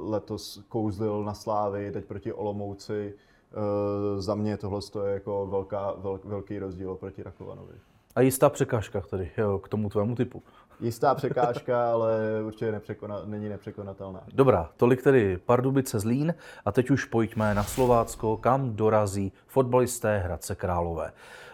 letos 0.00 0.62
kouzlil 0.68 1.24
na 1.24 1.34
Slávy, 1.34 1.92
teď 1.92 2.04
proti 2.04 2.32
Olomouci. 2.32 3.14
Uh, 3.56 4.20
za 4.20 4.34
mě 4.34 4.56
tohle 4.56 4.80
je 5.04 5.12
jako 5.12 5.46
velká, 5.46 5.94
vel, 5.98 6.20
velký 6.24 6.58
rozdíl 6.58 6.94
proti 6.94 7.22
Rakovanovi. 7.22 7.74
A 8.14 8.20
jistá 8.20 8.50
překážka 8.50 9.00
tedy 9.00 9.30
k 9.62 9.68
tomu 9.68 9.88
tvému 9.88 10.14
typu 10.14 10.42
jistá 10.80 11.14
překážka, 11.14 11.92
ale 11.92 12.18
určitě 12.46 12.72
nepřekona, 12.72 13.22
není 13.24 13.48
nepřekonatelná. 13.48 14.20
Dobrá, 14.34 14.70
tolik 14.76 15.02
tedy 15.02 15.38
Pardubice 15.38 16.00
Zlín 16.00 16.34
a 16.64 16.72
teď 16.72 16.90
už 16.90 17.04
pojďme 17.04 17.54
na 17.54 17.62
Slovácko, 17.62 18.36
kam 18.36 18.76
dorazí 18.76 19.32
fotbalisté 19.46 20.18
Hradce 20.18 20.54
Králové. 20.54 21.12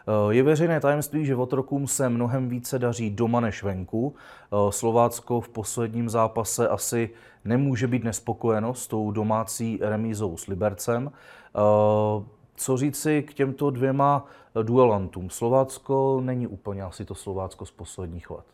Eh, 0.09 0.35
je 0.35 0.43
veřejné 0.43 0.81
tajemství, 0.81 1.27
že 1.27 1.37
otrokům 1.37 1.87
se 1.87 2.09
mnohem 2.09 2.49
více 2.49 2.79
daří 2.79 3.11
doma 3.11 3.41
než 3.41 3.63
venku. 3.63 4.15
Eh, 4.15 4.73
Slovácko 4.73 5.41
v 5.41 5.49
posledním 5.49 6.09
zápase 6.09 6.69
asi 6.69 7.11
nemůže 7.45 7.87
být 7.87 8.05
nespokojeno 8.05 8.75
s 8.75 8.87
tou 8.87 9.11
domácí 9.11 9.79
remízou 9.83 10.37
s 10.37 10.47
Libercem. 10.47 11.13
Eh, 11.13 12.25
co 12.57 12.77
říci 12.77 13.23
k 13.23 13.35
těmto 13.35 13.71
dvěma 13.71 14.27
duelantům? 14.63 15.31
Slovácko 15.31 16.21
není 16.25 16.47
úplně 16.47 16.83
asi 16.83 17.05
to 17.05 17.15
Slovácko 17.15 17.67
z 17.67 17.71
posledních 17.71 18.31
let 18.31 18.45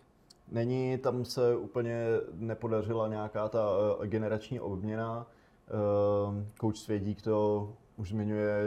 není, 0.53 0.99
tam 0.99 1.25
se 1.25 1.57
úplně 1.57 2.05
nepodařila 2.35 3.09
nějaká 3.09 3.49
ta 3.49 3.61
generační 4.05 4.61
obměna. 4.61 5.27
Kouč 6.59 6.79
Svědík 6.79 7.23
to 7.23 7.69
už 7.97 8.09
zmiňuje 8.09 8.63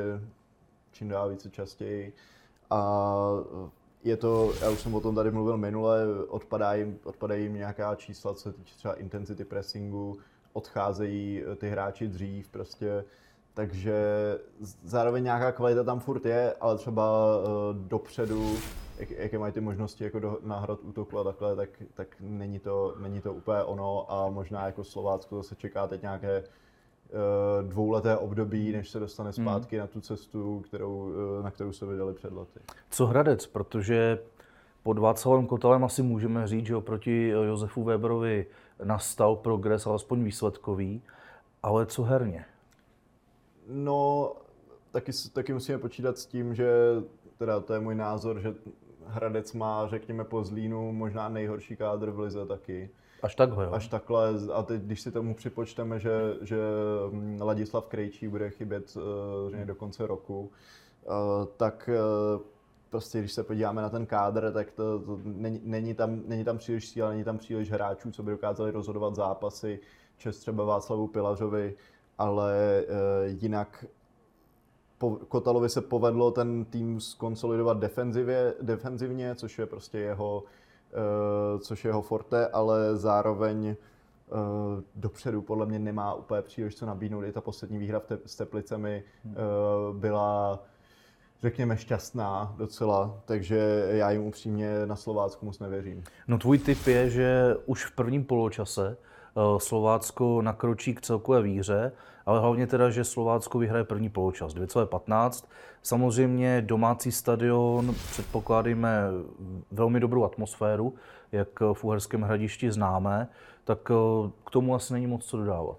čím 0.95 1.09
dál 1.09 1.29
více 1.29 1.49
častěji. 1.49 2.13
A 2.69 3.19
eh, 3.65 3.69
je 4.03 4.17
to, 4.17 4.53
já 4.61 4.69
už 4.69 4.79
jsem 4.79 4.95
o 4.95 5.01
tom 5.01 5.15
tady 5.15 5.31
mluvil 5.31 5.57
minule, 5.57 6.05
odpadá 6.27 6.73
jim, 6.73 6.99
odpadají 7.03 7.43
jim 7.43 7.53
nějaká 7.53 7.95
čísla, 7.95 8.33
co 8.33 8.41
se 8.41 8.53
týče 8.53 8.75
třeba 8.75 8.93
intenzity 8.93 9.45
pressingu, 9.45 10.17
odcházejí 10.53 11.43
eh, 11.43 11.55
ty 11.55 11.69
hráči 11.69 12.07
dřív, 12.07 12.49
prostě. 12.49 13.05
Takže 13.55 13.95
zároveň 14.83 15.23
nějaká 15.23 15.51
kvalita 15.51 15.83
tam 15.83 15.99
furt 15.99 16.25
je, 16.25 16.53
ale 16.53 16.77
třeba 16.77 17.37
uh, 17.37 17.75
dopředu, 17.87 18.55
jak, 18.97 19.11
jaké 19.11 19.39
mají 19.39 19.53
ty 19.53 19.61
možnosti 19.61 20.03
jako 20.03 20.19
do, 20.19 20.39
náhrad 20.43 20.79
útoku 20.83 21.19
a 21.19 21.23
takhle, 21.23 21.55
tak, 21.55 21.69
tak 21.93 22.15
není, 22.19 22.59
to, 22.59 22.95
není 22.99 23.21
to 23.21 23.33
úplně 23.33 23.63
ono. 23.63 24.11
A 24.11 24.29
možná 24.29 24.65
jako 24.65 24.83
Slovácko 24.83 25.37
zase 25.37 25.55
čeká 25.55 25.87
teď 25.87 26.01
nějaké 26.01 26.43
dvouleté 27.61 28.17
období, 28.17 28.71
než 28.71 28.89
se 28.89 28.99
dostane 28.99 29.31
hmm. 29.37 29.45
zpátky 29.45 29.75
mm. 29.75 29.79
na 29.79 29.87
tu 29.87 30.01
cestu, 30.01 30.59
kterou, 30.59 30.95
uh, 30.95 31.43
na 31.43 31.51
kterou 31.51 31.71
se 31.71 31.85
vydali 31.85 32.13
před 32.13 32.33
lety. 32.33 32.59
Co 32.89 33.05
Hradec, 33.05 33.47
protože 33.47 34.19
pod 34.83 34.99
Václavem 34.99 35.47
Kotalem 35.47 35.83
asi 35.83 36.03
můžeme 36.03 36.47
říct, 36.47 36.65
že 36.65 36.75
oproti 36.75 37.27
Josefu 37.27 37.83
Weberovi 37.83 38.45
nastal 38.83 39.35
progres, 39.35 39.87
alespoň 39.87 40.23
výsledkový, 40.23 41.01
ale 41.63 41.85
co 41.85 42.03
herně? 42.03 42.45
No, 43.67 44.31
taky, 44.91 45.11
taky 45.33 45.53
musíme 45.53 45.77
počítat 45.77 46.17
s 46.17 46.25
tím, 46.25 46.55
že 46.55 46.69
teda 47.37 47.59
to 47.59 47.73
je 47.73 47.79
můj 47.79 47.95
názor, 47.95 48.39
že 48.39 48.55
Hradec 49.07 49.53
má, 49.53 49.87
řekněme, 49.87 50.23
po 50.23 50.43
Zlínu 50.43 50.91
možná 50.91 51.29
nejhorší 51.29 51.75
kádr 51.75 52.11
v 52.11 52.19
lize 52.19 52.45
taky. 52.45 52.89
Až 53.23 53.35
takhle, 53.35 53.65
jo? 53.65 53.71
Až 53.73 53.87
takhle. 53.87 54.33
A 54.53 54.63
teď, 54.63 54.81
když 54.81 55.01
si 55.01 55.11
tomu 55.11 55.35
připočteme, 55.35 55.99
že, 55.99 56.35
že 56.41 56.57
hm, 57.11 57.39
Ladislav 57.41 57.87
Krejčí 57.87 58.27
bude 58.27 58.49
chybět 58.49 58.97
uh, 58.97 59.65
do 59.65 59.75
konce 59.75 60.07
roku, 60.07 60.41
uh, 60.41 61.45
tak 61.57 61.89
uh, 62.35 62.41
prostě 62.89 63.19
když 63.19 63.31
se 63.31 63.43
podíváme 63.43 63.81
na 63.81 63.89
ten 63.89 64.05
kádr, 64.05 64.51
tak 64.51 64.71
to, 64.71 64.99
to 64.99 65.19
není, 65.23 65.61
není, 65.63 65.93
tam, 65.93 66.21
není 66.25 66.43
tam 66.43 66.57
příliš 66.57 66.89
síla, 66.89 67.09
není 67.09 67.23
tam 67.23 67.37
příliš 67.37 67.71
hráčů, 67.71 68.11
co 68.11 68.23
by 68.23 68.31
dokázali 68.31 68.71
rozhodovat 68.71 69.15
zápasy. 69.15 69.79
Čest 70.17 70.39
třeba 70.39 70.63
Václavu 70.63 71.07
Pilařovi, 71.07 71.75
ale 72.17 72.83
uh, 72.87 73.41
jinak 73.41 73.85
po, 74.97 75.11
Kotalovi 75.11 75.69
se 75.69 75.81
povedlo 75.81 76.31
ten 76.31 76.65
tým 76.65 76.99
skonsolidovat 76.99 77.79
defenzivě, 77.79 78.53
defenzivně, 78.61 79.35
což 79.35 79.59
je 79.59 79.65
prostě 79.65 79.97
jeho, 79.97 80.37
uh, 80.37 80.49
což 81.59 81.85
je 81.85 81.89
jeho 81.89 82.01
forte, 82.01 82.47
ale 82.47 82.97
zároveň 82.97 83.67
uh, 83.67 84.37
dopředu 84.95 85.41
podle 85.41 85.65
mě 85.65 85.79
nemá 85.79 86.13
úplně 86.13 86.41
příliš 86.41 86.75
co 86.75 86.85
nabídnout. 86.85 87.23
I 87.23 87.31
ta 87.31 87.41
poslední 87.41 87.77
výhra 87.77 87.99
v 87.99 88.05
te, 88.05 88.17
s 88.25 88.35
Teplicemi 88.35 89.03
uh, 89.23 89.33
byla 89.97 90.59
řekněme, 91.41 91.77
šťastná 91.77 92.55
docela, 92.57 93.21
takže 93.25 93.87
já 93.89 94.11
jim 94.11 94.21
upřímně 94.21 94.85
na 94.85 94.95
Slovácku 94.95 95.45
moc 95.45 95.59
nevěřím. 95.59 96.03
No 96.27 96.37
tvůj 96.37 96.57
tip 96.57 96.87
je, 96.87 97.09
že 97.09 97.55
už 97.65 97.85
v 97.85 97.95
prvním 97.95 98.23
poločase 98.23 98.97
Eh, 99.37 99.59
Slovácko 99.59 100.41
nakročí 100.41 100.95
k 100.95 101.01
celkové 101.01 101.41
výhře, 101.41 101.91
ale 102.25 102.39
hlavně 102.39 102.67
teda, 102.67 102.89
že 102.89 103.03
Slovácko 103.03 103.59
vyhraje 103.59 103.83
první 103.83 104.09
poločas 104.09 104.53
2,15. 104.53 105.45
Samozřejmě 105.83 106.61
domácí 106.61 107.11
stadion, 107.11 107.95
předpokládíme 108.11 109.03
velmi 109.71 109.99
dobrou 109.99 110.23
atmosféru, 110.23 110.93
jak 111.31 111.59
v 111.73 111.83
Uherském 111.83 112.21
hradišti 112.21 112.71
známe, 112.71 113.27
tak 113.63 113.91
eh, 113.91 114.29
k 114.45 114.51
tomu 114.51 114.75
asi 114.75 114.93
není 114.93 115.07
moc 115.07 115.25
co 115.25 115.37
dodávat. 115.37 115.77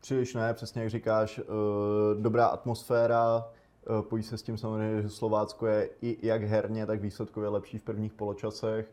Příliš 0.00 0.34
ne, 0.34 0.54
přesně 0.54 0.82
jak 0.82 0.90
říkáš, 0.90 1.38
eh, 1.38 1.42
dobrá 2.20 2.46
atmosféra, 2.46 3.48
pojí 4.08 4.22
se 4.22 4.38
s 4.38 4.42
tím 4.42 4.58
samozřejmě, 4.58 5.02
že 5.02 5.08
Slovácko 5.08 5.66
je 5.66 5.88
i 6.02 6.26
jak 6.26 6.42
herně, 6.42 6.86
tak 6.86 7.00
výsledkově 7.00 7.48
lepší 7.48 7.78
v 7.78 7.82
prvních 7.82 8.12
poločasech 8.12 8.92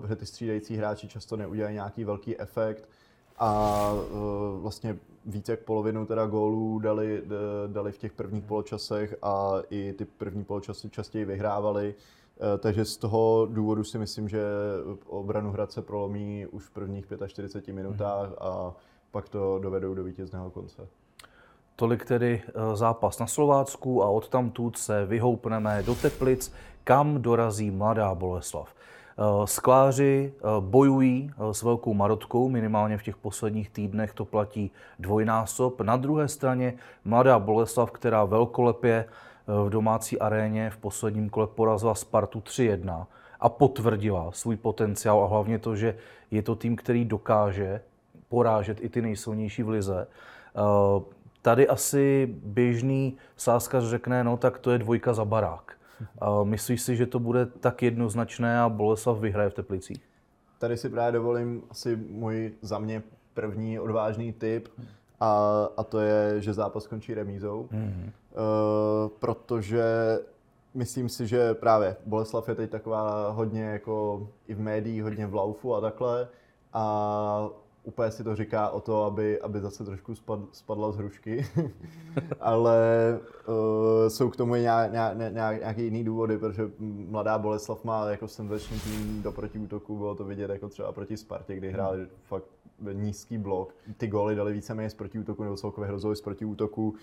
protože 0.00 0.16
ty 0.16 0.26
střídající 0.26 0.76
hráči 0.76 1.08
často 1.08 1.36
neudělají 1.36 1.74
nějaký 1.74 2.04
velký 2.04 2.40
efekt 2.40 2.88
a 3.38 3.92
vlastně 4.56 4.98
více 5.26 5.52
jak 5.52 5.60
polovinu 5.60 6.06
teda 6.06 6.26
gólů 6.26 6.78
dali, 6.78 7.22
dali 7.66 7.92
v 7.92 7.98
těch 7.98 8.12
prvních 8.12 8.44
poločasech 8.44 9.16
a 9.22 9.52
i 9.70 9.92
ty 9.92 10.04
první 10.04 10.44
poločasy 10.44 10.90
častěji 10.90 11.24
vyhrávali. 11.24 11.94
Uh, 11.94 12.58
takže 12.58 12.84
z 12.84 12.96
toho 12.96 13.48
důvodu 13.50 13.84
si 13.84 13.98
myslím, 13.98 14.28
že 14.28 14.42
obranu 15.06 15.52
Hradce 15.52 15.82
prolomí 15.82 16.46
už 16.46 16.64
v 16.64 16.70
prvních 16.70 17.06
45 17.26 17.72
minutách 17.72 18.30
a 18.40 18.74
pak 19.10 19.28
to 19.28 19.58
dovedou 19.58 19.94
do 19.94 20.04
vítězného 20.04 20.50
konce. 20.50 20.88
Tolik 21.76 22.04
tedy 22.04 22.42
zápas 22.74 23.18
na 23.18 23.26
Slovácku 23.26 24.02
a 24.02 24.08
odtamtud 24.08 24.78
se 24.78 25.06
vyhoupneme 25.06 25.82
do 25.82 25.94
Teplic, 25.94 26.52
kam 26.84 27.22
dorazí 27.22 27.70
mladá 27.70 28.14
Boleslav. 28.14 28.74
Eh, 29.18 29.46
skláři 29.46 30.32
eh, 30.36 30.42
bojují 30.60 31.30
eh, 31.30 31.54
s 31.54 31.62
velkou 31.62 31.94
marotkou, 31.94 32.48
minimálně 32.48 32.98
v 32.98 33.02
těch 33.02 33.16
posledních 33.16 33.70
týdnech 33.70 34.12
to 34.12 34.24
platí 34.24 34.70
dvojnásob. 34.98 35.80
Na 35.80 35.96
druhé 35.96 36.28
straně 36.28 36.74
mladá 37.04 37.38
Boleslav, 37.38 37.90
která 37.90 38.24
velkolepě 38.24 39.04
v 39.64 39.70
domácí 39.70 40.18
aréně 40.18 40.70
v 40.70 40.76
posledním 40.76 41.30
kole 41.30 41.46
porazila 41.46 41.94
Spartu 41.94 42.40
3-1 42.40 43.06
a 43.40 43.48
potvrdila 43.48 44.32
svůj 44.32 44.56
potenciál 44.56 45.24
a 45.24 45.26
hlavně 45.26 45.58
to, 45.58 45.76
že 45.76 45.94
je 46.30 46.42
to 46.42 46.54
tým, 46.54 46.76
který 46.76 47.04
dokáže 47.04 47.80
porážet 48.28 48.78
i 48.80 48.88
ty 48.88 49.02
nejsilnější 49.02 49.62
v 49.62 49.68
lize. 49.68 50.06
Tady 51.42 51.68
asi 51.68 52.28
běžný 52.44 53.16
sáskař 53.36 53.84
řekne, 53.84 54.24
no 54.24 54.36
tak 54.36 54.58
to 54.58 54.70
je 54.70 54.78
dvojka 54.78 55.14
za 55.14 55.24
barák. 55.24 55.77
Myslíš 56.44 56.82
si, 56.82 56.96
že 56.96 57.06
to 57.06 57.18
bude 57.18 57.46
tak 57.46 57.82
jednoznačné 57.82 58.60
a 58.60 58.68
Boleslav 58.68 59.18
vyhraje 59.18 59.50
v 59.50 59.54
Teplicích? 59.54 60.00
Tady 60.58 60.76
si 60.76 60.88
právě 60.88 61.12
dovolím 61.12 61.62
asi 61.70 61.96
můj 61.96 62.52
za 62.62 62.78
mě 62.78 63.02
první 63.34 63.80
odvážný 63.80 64.32
tip 64.32 64.68
a, 65.20 65.64
a 65.76 65.84
to 65.84 66.00
je, 66.00 66.40
že 66.40 66.52
zápas 66.52 66.84
skončí 66.84 67.14
remízou. 67.14 67.68
Mm-hmm. 67.72 68.04
Uh, 68.04 69.08
protože 69.20 69.84
myslím 70.74 71.08
si, 71.08 71.26
že 71.26 71.54
právě 71.54 71.96
Boleslav 72.06 72.48
je 72.48 72.54
teď 72.54 72.70
taková 72.70 73.30
hodně 73.30 73.62
jako 73.62 74.28
i 74.46 74.54
v 74.54 74.60
médiích, 74.60 75.02
hodně 75.02 75.26
v 75.26 75.34
laufu 75.34 75.74
a 75.74 75.80
takhle. 75.80 76.28
A 76.72 77.48
úplně 77.88 78.10
si 78.10 78.24
to 78.24 78.36
říká 78.36 78.70
o 78.70 78.80
to, 78.80 79.04
aby, 79.04 79.40
aby 79.40 79.60
zase 79.60 79.84
trošku 79.84 80.14
spad, 80.14 80.40
spadla 80.52 80.92
z 80.92 80.96
hrušky, 80.96 81.46
ale 82.40 82.78
uh, 83.48 84.08
jsou 84.08 84.30
k 84.30 84.36
tomu 84.36 84.56
i 84.56 84.60
nějak, 84.60 84.92
nějak, 84.92 85.16
nějak, 85.32 85.60
nějaké 85.60 85.82
jiné 85.82 86.04
důvody, 86.04 86.38
protože 86.38 86.70
mladá 87.08 87.38
Boleslav 87.38 87.84
má 87.84 88.10
jako 88.10 88.28
senzační 88.28 88.80
tým 88.80 89.22
do 89.22 89.32
protiútoku, 89.32 89.96
bylo 89.96 90.14
to 90.14 90.24
vidět 90.24 90.50
jako 90.50 90.68
třeba 90.68 90.92
proti 90.92 91.16
Spartě, 91.16 91.56
kdy 91.56 91.72
hráli 91.72 92.06
fakt 92.22 92.44
nízký 92.92 93.38
blok. 93.38 93.74
Ty 93.96 94.06
góly 94.06 94.34
dali 94.34 94.52
víceméně 94.52 94.90
z 94.90 94.94
protiútoku 94.94 95.44
nebo 95.44 95.56
celkově 95.56 95.88
hrozili 95.88 96.16
z 96.16 96.20
protiútoku. 96.20 96.88
Uh, 96.88 96.96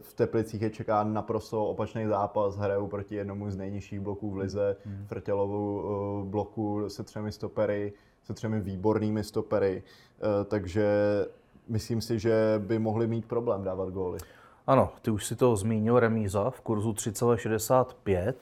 v 0.00 0.14
Teplicích 0.14 0.62
je 0.62 0.70
čeká 0.70 1.04
naprosto 1.04 1.66
opačný 1.66 2.06
zápas, 2.06 2.56
hrajou 2.56 2.86
proti 2.86 3.14
jednomu 3.14 3.50
z 3.50 3.56
nejnižších 3.56 4.00
bloků 4.00 4.30
v 4.30 4.36
lize, 4.36 4.76
hmm. 4.84 5.06
Frtělovu 5.06 5.82
uh, 5.82 6.28
bloku 6.28 6.88
se 6.88 7.02
třemi 7.02 7.32
stopery, 7.32 7.92
se 8.24 8.34
třemi 8.34 8.60
výbornými 8.60 9.24
stopery, 9.24 9.82
eh, 9.82 10.44
takže 10.44 10.86
myslím 11.68 12.00
si, 12.00 12.18
že 12.18 12.34
by 12.58 12.78
mohli 12.78 13.06
mít 13.06 13.26
problém 13.26 13.64
dávat 13.64 13.88
góly. 13.88 14.18
Ano, 14.66 14.92
ty 15.02 15.10
už 15.10 15.26
si 15.26 15.36
to 15.36 15.56
zmínil, 15.56 16.00
remíza 16.00 16.50
v 16.50 16.60
kurzu 16.60 16.92
3,65. 16.92 18.34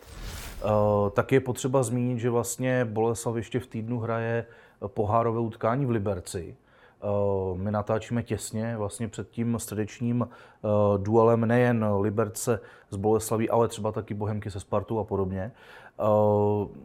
Eh, 0.64 1.10
tak 1.10 1.32
je 1.32 1.40
potřeba 1.40 1.82
zmínit, 1.82 2.18
že 2.18 2.30
vlastně 2.30 2.84
Boleslav 2.84 3.36
ještě 3.36 3.60
v 3.60 3.66
týdnu 3.66 3.98
hraje 3.98 4.46
pohárové 4.86 5.40
utkání 5.40 5.86
v 5.86 5.90
Liberci. 5.90 6.56
Eh, 7.02 7.58
my 7.58 7.70
natáčíme 7.70 8.22
těsně 8.22 8.76
vlastně 8.76 9.08
před 9.08 9.30
tím 9.30 9.58
středečním 9.58 10.28
eh, 10.28 10.68
duelem 10.98 11.46
nejen 11.46 11.86
Liberce 12.00 12.60
z 12.90 12.96
Boleslaví, 12.96 13.50
ale 13.50 13.68
třeba 13.68 13.92
taky 13.92 14.14
Bohemky 14.14 14.50
se 14.50 14.60
Spartou 14.60 14.98
a 14.98 15.04
podobně. 15.04 15.52
Eh, 16.00 16.04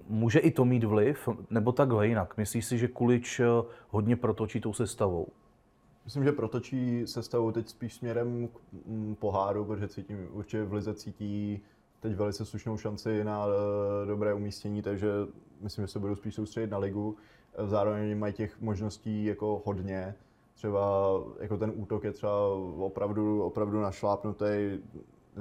může 0.07 0.39
i 0.39 0.51
to 0.51 0.65
mít 0.65 0.83
vliv, 0.83 1.29
nebo 1.49 1.71
takhle 1.71 2.07
jinak? 2.07 2.37
Myslíš 2.37 2.65
si, 2.65 2.77
že 2.77 2.87
Kulič 2.87 3.41
hodně 3.89 4.15
protočí 4.15 4.61
tou 4.61 4.73
sestavou? 4.73 5.27
Myslím, 6.05 6.23
že 6.23 6.31
protočí 6.31 7.07
sestavou 7.07 7.51
teď 7.51 7.69
spíš 7.69 7.93
směrem 7.93 8.47
k 8.47 8.59
mm, 8.85 9.15
poháru, 9.19 9.65
protože 9.65 9.87
cítím, 9.87 10.27
určitě 10.31 10.63
v 10.63 10.73
Lize 10.73 10.93
cítí 10.93 11.61
teď 11.99 12.15
velice 12.15 12.45
slušnou 12.45 12.77
šanci 12.77 13.23
na 13.23 13.45
dobré 14.05 14.33
umístění, 14.33 14.81
takže 14.81 15.07
myslím, 15.61 15.83
že 15.83 15.91
se 15.91 15.99
budou 15.99 16.15
spíš 16.15 16.35
soustředit 16.35 16.71
na 16.71 16.77
ligu 16.77 17.17
zároveň 17.65 18.17
mají 18.17 18.33
těch 18.33 18.61
možností 18.61 19.25
jako 19.25 19.61
hodně. 19.65 20.15
Třeba 20.53 21.11
jako 21.39 21.57
ten 21.57 21.71
útok 21.75 22.03
je 22.03 22.11
třeba 22.11 22.47
opravdu, 22.77 23.43
opravdu 23.43 23.81
našlápnutý, 23.81 24.79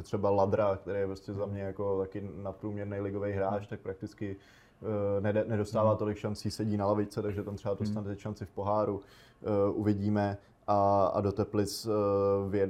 třeba 0.03 0.31
Ladra, 0.31 0.77
který 0.77 0.99
je 0.99 1.07
prostě 1.07 1.33
za 1.33 1.47
mě 1.47 1.63
jako 1.63 1.99
taky 1.99 2.31
nadprůměrný 2.37 3.01
ligový 3.01 3.33
hráč, 3.33 3.67
tak 3.67 3.81
prakticky 3.81 4.37
uh, 4.81 5.49
nedostává 5.49 5.91
hmm. 5.91 5.99
tolik 5.99 6.17
šancí, 6.17 6.51
sedí 6.51 6.77
na 6.77 6.87
lavice, 6.87 7.23
takže 7.23 7.43
tam 7.43 7.57
třeba 7.57 7.75
dostane 7.75 8.09
teď 8.09 8.19
šanci 8.19 8.47
v 8.47 8.51
poháru. 8.51 8.95
Uh, 8.95 9.81
uvidíme 9.81 10.39
a, 10.67 11.07
a 11.07 11.21
do 11.21 11.33
Teplic 11.33 11.87
uh, 11.87 11.93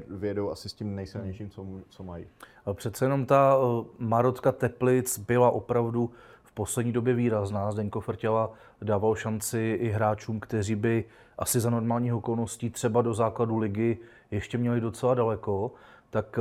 vědou 0.08 0.50
asi 0.50 0.68
s 0.68 0.72
tím 0.72 0.94
nejsilnějším, 0.94 1.50
co, 1.50 1.66
co 1.88 2.02
mají. 2.02 2.26
Přece 2.72 3.04
jenom 3.04 3.26
ta 3.26 3.58
Marotka 3.98 4.52
Teplic 4.52 5.18
byla 5.18 5.50
opravdu 5.50 6.10
poslední 6.56 6.92
době 6.92 7.14
výrazná. 7.14 7.72
Zdeňko 7.72 8.00
Frtěla 8.00 8.50
dával 8.82 9.14
šanci 9.14 9.78
i 9.80 9.88
hráčům, 9.88 10.40
kteří 10.40 10.74
by 10.74 11.04
asi 11.38 11.60
za 11.60 11.70
normálních 11.70 12.14
okolností 12.14 12.70
třeba 12.70 13.02
do 13.02 13.14
základu 13.14 13.58
ligy 13.58 13.98
ještě 14.30 14.58
měli 14.58 14.80
docela 14.80 15.14
daleko. 15.14 15.72
Tak 16.10 16.38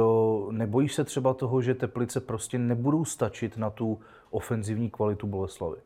nebojíš 0.51 0.95
se 0.95 1.03
třeba 1.03 1.33
toho, 1.33 1.61
že 1.61 1.75
Teplice 1.75 2.19
prostě 2.19 2.57
nebudou 2.57 3.05
stačit 3.05 3.57
na 3.57 3.69
tu 3.69 3.99
ofenzivní 4.29 4.89
kvalitu 4.89 5.27
Boleslavy? 5.27 5.77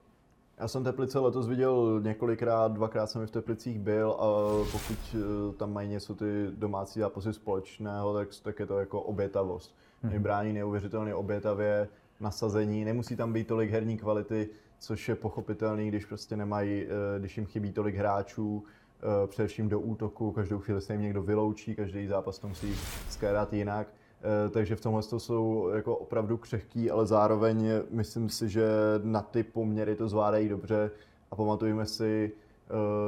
Já 0.58 0.68
jsem 0.68 0.84
Teplice 0.84 1.20
letos 1.20 1.48
viděl 1.48 2.02
několikrát, 2.04 2.72
dvakrát 2.72 3.08
jsem 3.08 3.28
v 3.28 3.32
Teplicích 3.32 3.80
byl 3.80 4.12
a 4.12 4.26
pokud 4.72 4.98
e, 5.13 5.54
tam 5.54 5.74
mají 5.74 5.89
něco 5.89 6.15
ty 6.15 6.48
domácí 6.52 7.00
zápasy 7.00 7.34
společného, 7.34 8.13
tak, 8.13 8.28
tak 8.44 8.60
je 8.60 8.65
to 8.65 8.80
jako 8.80 9.02
obětavost. 9.02 9.76
Hmm. 10.04 10.24
brání 10.24 10.54
neuvěřitelně 10.54 11.15
obětavě, 11.15 11.88
nasazení, 12.20 12.86
nemusí 12.86 13.16
tam 13.16 13.34
být 13.34 13.48
tolik 13.48 13.72
herní 13.72 13.98
kvality, 13.98 14.50
což 14.80 15.10
je 15.10 15.16
pochopitelný, 15.16 15.88
když 15.88 16.06
prostě 16.06 16.38
nemají, 16.38 16.84
eh, 16.84 17.20
když 17.20 17.38
jim 17.38 17.46
chybí 17.46 17.72
tolik 17.72 17.96
hráčů, 17.96 18.64
eh, 18.64 19.28
především 19.28 19.70
do 19.70 19.80
útoku, 19.80 20.32
každou 20.32 20.60
chvíli 20.60 20.82
se 20.82 20.94
jim 20.94 21.02
někdo 21.02 21.22
vyloučí, 21.22 21.76
každý 21.76 22.08
zápas 22.08 22.40
to 22.40 22.48
musí 22.48 22.76
skládat 23.10 23.54
jinak. 23.54 23.88
Eh, 24.22 24.50
takže 24.50 24.76
v 24.76 24.82
tomhle 24.82 25.04
jsou 25.04 25.70
jako 25.76 25.96
opravdu 25.96 26.38
křehký, 26.38 26.92
ale 26.92 27.06
zároveň 27.06 27.68
myslím 27.90 28.30
si, 28.30 28.50
že 28.50 28.70
na 29.04 29.22
ty 29.22 29.44
poměry 29.44 29.96
to 29.96 30.08
zvládají 30.08 30.50
dobře 30.50 30.92
a 31.32 31.36
pamatujeme 31.36 31.86
si, 31.86 32.32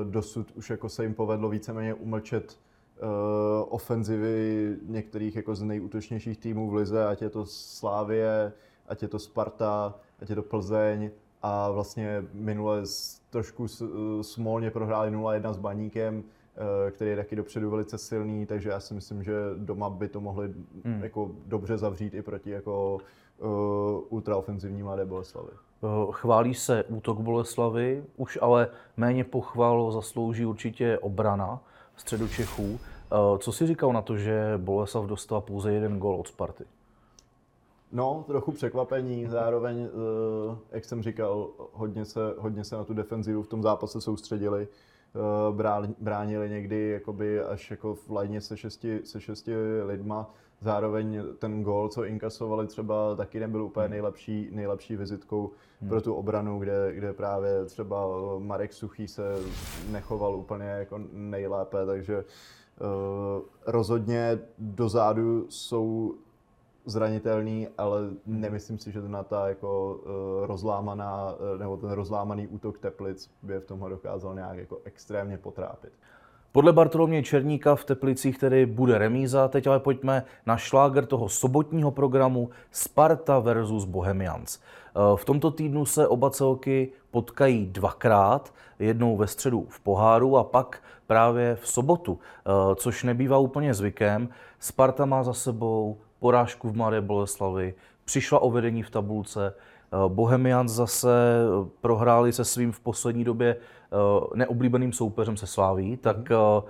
dosud 0.03 0.51
už 0.55 0.69
jako 0.69 0.89
se 0.89 1.03
jim 1.03 1.13
povedlo 1.13 1.49
víceméně 1.49 1.93
umlčet 1.93 2.59
ofenzivy 3.69 4.77
některých 4.87 5.35
jako 5.35 5.55
z 5.55 5.63
nejútočnějších 5.63 6.37
týmů 6.37 6.69
v 6.69 6.73
lize, 6.73 7.05
ať 7.05 7.21
je 7.21 7.29
to 7.29 7.45
Slávie, 7.45 8.53
ať 8.91 9.01
je 9.01 9.07
to 9.07 9.19
Sparta, 9.19 9.95
ať 10.21 10.29
je 10.29 10.35
to 10.35 10.43
Plzeň 10.43 11.11
a 11.41 11.71
vlastně 11.71 12.23
minule 12.33 12.83
trošku 13.29 13.67
smolně 14.21 14.71
prohráli 14.71 15.11
0-1 15.11 15.53
s 15.53 15.57
Baníkem, 15.57 16.23
eh, 16.87 16.91
který 16.91 17.09
je 17.09 17.15
taky 17.15 17.35
dopředu 17.35 17.69
velice 17.69 17.97
silný, 17.97 18.45
takže 18.45 18.69
já 18.69 18.79
si 18.79 18.93
myslím, 18.93 19.23
že 19.23 19.33
doma 19.57 19.89
by 19.89 20.07
to 20.07 20.21
mohli 20.21 20.53
hmm. 20.85 21.03
jako 21.03 21.31
dobře 21.45 21.77
zavřít 21.77 22.13
i 22.13 22.21
proti 22.21 22.49
jako 22.49 22.97
uh, 23.39 23.49
ultraofenzivní 24.09 24.83
mladé 24.83 25.05
Boleslavy. 25.05 25.51
Eh, 25.51 25.87
chválí 26.11 26.53
se 26.53 26.83
útok 26.83 27.19
Boleslavy, 27.19 28.03
už 28.17 28.39
ale 28.41 28.67
méně 28.97 29.23
pochval 29.23 29.91
zaslouží 29.91 30.45
určitě 30.45 30.99
obrana 30.99 31.63
středu 31.95 32.27
Čechů. 32.27 32.79
Co 33.37 33.51
si 33.51 33.67
říkal 33.67 33.93
na 33.93 34.01
to, 34.01 34.17
že 34.17 34.53
Boleslav 34.57 35.05
dostal 35.05 35.41
pouze 35.41 35.73
jeden 35.73 35.99
gol 35.99 36.15
od 36.15 36.27
Sparty? 36.27 36.63
No, 37.91 38.23
trochu 38.27 38.51
překvapení, 38.51 39.27
zároveň, 39.27 39.81
eh, 39.81 40.57
jak 40.71 40.85
jsem 40.85 41.03
říkal, 41.03 41.49
hodně 41.73 42.05
se, 42.05 42.19
hodně 42.37 42.63
se 42.63 42.75
na 42.75 42.83
tu 42.83 42.93
defenzivu 42.93 43.43
v 43.43 43.47
tom 43.47 43.63
zápase 43.63 44.01
soustředili, 44.01 44.67
eh, 44.67 45.93
bránili 45.99 46.49
někdy 46.49 46.89
jakoby 46.89 47.41
až 47.41 47.71
jako 47.71 47.95
v 47.95 48.09
lajně 48.09 48.41
se 48.41 48.57
šesti, 48.57 48.99
se 49.03 49.21
šesti 49.21 49.55
lidma. 49.85 50.33
Zároveň 50.61 51.23
ten 51.39 51.63
gól, 51.63 51.89
co 51.89 52.05
inkasovali 52.05 52.67
třeba, 52.67 53.15
taky 53.15 53.39
nebyl 53.39 53.63
úplně 53.63 53.83
hmm. 53.83 53.91
nejlepší, 53.91 54.49
nejlepší 54.51 54.95
vizitkou 54.95 55.51
hmm. 55.81 55.89
pro 55.89 56.01
tu 56.01 56.13
obranu, 56.13 56.59
kde, 56.59 56.93
kde 56.93 57.13
právě 57.13 57.65
třeba 57.65 58.07
Marek 58.39 58.73
Suchý 58.73 59.07
se 59.07 59.35
nechoval 59.89 60.35
úplně 60.35 60.65
jako 60.65 60.99
nejlépe, 61.13 61.85
takže 61.85 62.23
rozhodně 63.67 64.39
dozadu 64.57 65.45
jsou 65.49 66.15
zranitelný, 66.85 67.67
ale 67.77 67.99
nemyslím 68.25 68.77
si, 68.77 68.91
že 68.91 69.01
na 69.01 69.23
ta 69.23 69.47
jako 69.49 69.93
uh, 69.93 70.45
rozlámaná, 70.45 71.33
uh, 71.33 71.59
nebo 71.59 71.77
ten 71.77 71.91
rozlámaný 71.91 72.47
útok 72.47 72.77
Teplic 72.77 73.29
by 73.43 73.59
v 73.59 73.65
tomhle 73.65 73.89
dokázal 73.89 74.35
nějak 74.35 74.57
jako 74.57 74.81
extrémně 74.83 75.37
potrápit. 75.37 75.91
Podle 76.51 76.73
Bartolomě 76.73 77.23
Černíka 77.23 77.75
v 77.75 77.83
Teplicích 77.83 78.37
tedy 78.37 78.65
bude 78.65 78.97
remíza. 78.97 79.47
Teď 79.47 79.67
ale 79.67 79.79
pojďme 79.79 80.23
na 80.45 80.57
šláger 80.57 81.05
toho 81.05 81.29
sobotního 81.29 81.91
programu 81.91 82.49
Sparta 82.71 83.39
versus 83.39 83.85
Bohemians. 83.85 84.59
Eh, 84.59 84.99
v 85.15 85.25
tomto 85.25 85.51
týdnu 85.51 85.85
se 85.85 86.07
oba 86.07 86.29
celky 86.29 86.91
potkají 87.11 87.65
dvakrát, 87.65 88.53
jednou 88.79 89.17
ve 89.17 89.27
středu 89.27 89.65
v 89.69 89.79
poháru 89.79 90.37
a 90.37 90.43
pak 90.43 90.83
právě 91.07 91.55
v 91.55 91.67
sobotu, 91.67 92.19
což 92.75 93.03
nebývá 93.03 93.37
úplně 93.37 93.73
zvykem. 93.73 94.29
Sparta 94.59 95.05
má 95.05 95.23
za 95.23 95.33
sebou 95.33 95.97
porážku 96.21 96.69
v 96.69 96.75
Mladé 96.75 97.01
Boleslavi, 97.01 97.73
přišla 98.05 98.39
o 98.39 98.51
vedení 98.51 98.83
v 98.83 98.89
tabulce, 98.89 99.53
eh, 99.55 99.97
Bohemians 100.07 100.71
zase 100.71 101.09
eh, 101.09 101.69
prohráli 101.81 102.33
se 102.33 102.45
svým 102.45 102.71
v 102.71 102.79
poslední 102.79 103.23
době 103.23 103.55
eh, 103.55 103.97
neoblíbeným 104.35 104.93
soupeřem 104.93 105.37
se 105.37 105.47
Sláví, 105.47 105.97
tak 105.97 106.29
mhm. 106.29 106.63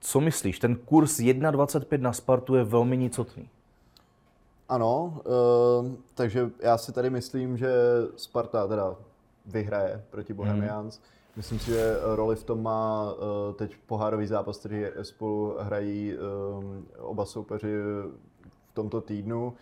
co 0.00 0.20
myslíš? 0.20 0.58
Ten 0.58 0.76
kurz 0.76 1.18
1,25 1.18 2.00
na 2.00 2.12
Spartu 2.12 2.54
je 2.54 2.64
velmi 2.64 2.96
nicotný. 2.96 3.48
Ano, 4.68 5.20
takže 6.14 6.50
já 6.60 6.78
si 6.78 6.92
tady 6.92 7.10
myslím, 7.10 7.56
že 7.56 7.72
Sparta 8.16 8.66
teda 8.66 8.96
vyhraje 9.46 10.04
proti 10.10 10.34
Bohemians. 10.34 10.96
Hmm. 10.96 11.04
Myslím 11.36 11.58
si, 11.58 11.66
že 11.66 11.96
roli 12.02 12.36
v 12.36 12.44
tom 12.44 12.62
má 12.62 13.14
teď 13.56 13.76
pohárový 13.86 14.26
zápas, 14.26 14.58
který 14.58 14.84
spolu 15.02 15.56
hrají 15.60 16.14
oba 16.98 17.24
soupeři 17.24 17.74
tomto 18.72 19.00
týdnu. 19.00 19.54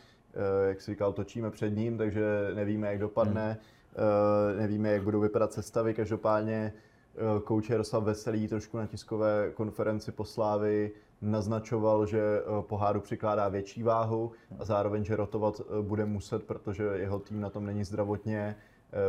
jak 0.68 0.80
si 0.80 0.90
říkal, 0.90 1.12
točíme 1.12 1.50
před 1.50 1.70
ním, 1.70 1.98
takže 1.98 2.50
nevíme, 2.54 2.88
jak 2.88 2.98
dopadne, 2.98 3.58
hmm. 3.96 4.58
nevíme, 4.58 4.88
jak 4.88 5.02
budou 5.02 5.20
vypadat 5.20 5.52
sestavy. 5.52 5.94
Každopádně 5.94 6.72
kouč 7.44 7.70
Jaroslav 7.70 8.02
Veselý 8.02 8.48
trošku 8.48 8.76
na 8.76 8.86
tiskové 8.86 9.50
konferenci 9.54 10.12
po 10.12 10.24
Slávy 10.24 10.90
naznačoval, 11.22 12.06
že 12.06 12.22
poháru 12.60 13.00
přikládá 13.00 13.48
větší 13.48 13.82
váhu 13.82 14.32
a 14.58 14.64
zároveň, 14.64 15.04
že 15.04 15.16
rotovat 15.16 15.60
bude 15.82 16.04
muset, 16.04 16.42
protože 16.42 16.82
jeho 16.82 17.18
tým 17.18 17.40
na 17.40 17.50
tom 17.50 17.66
není 17.66 17.84
zdravotně 17.84 18.56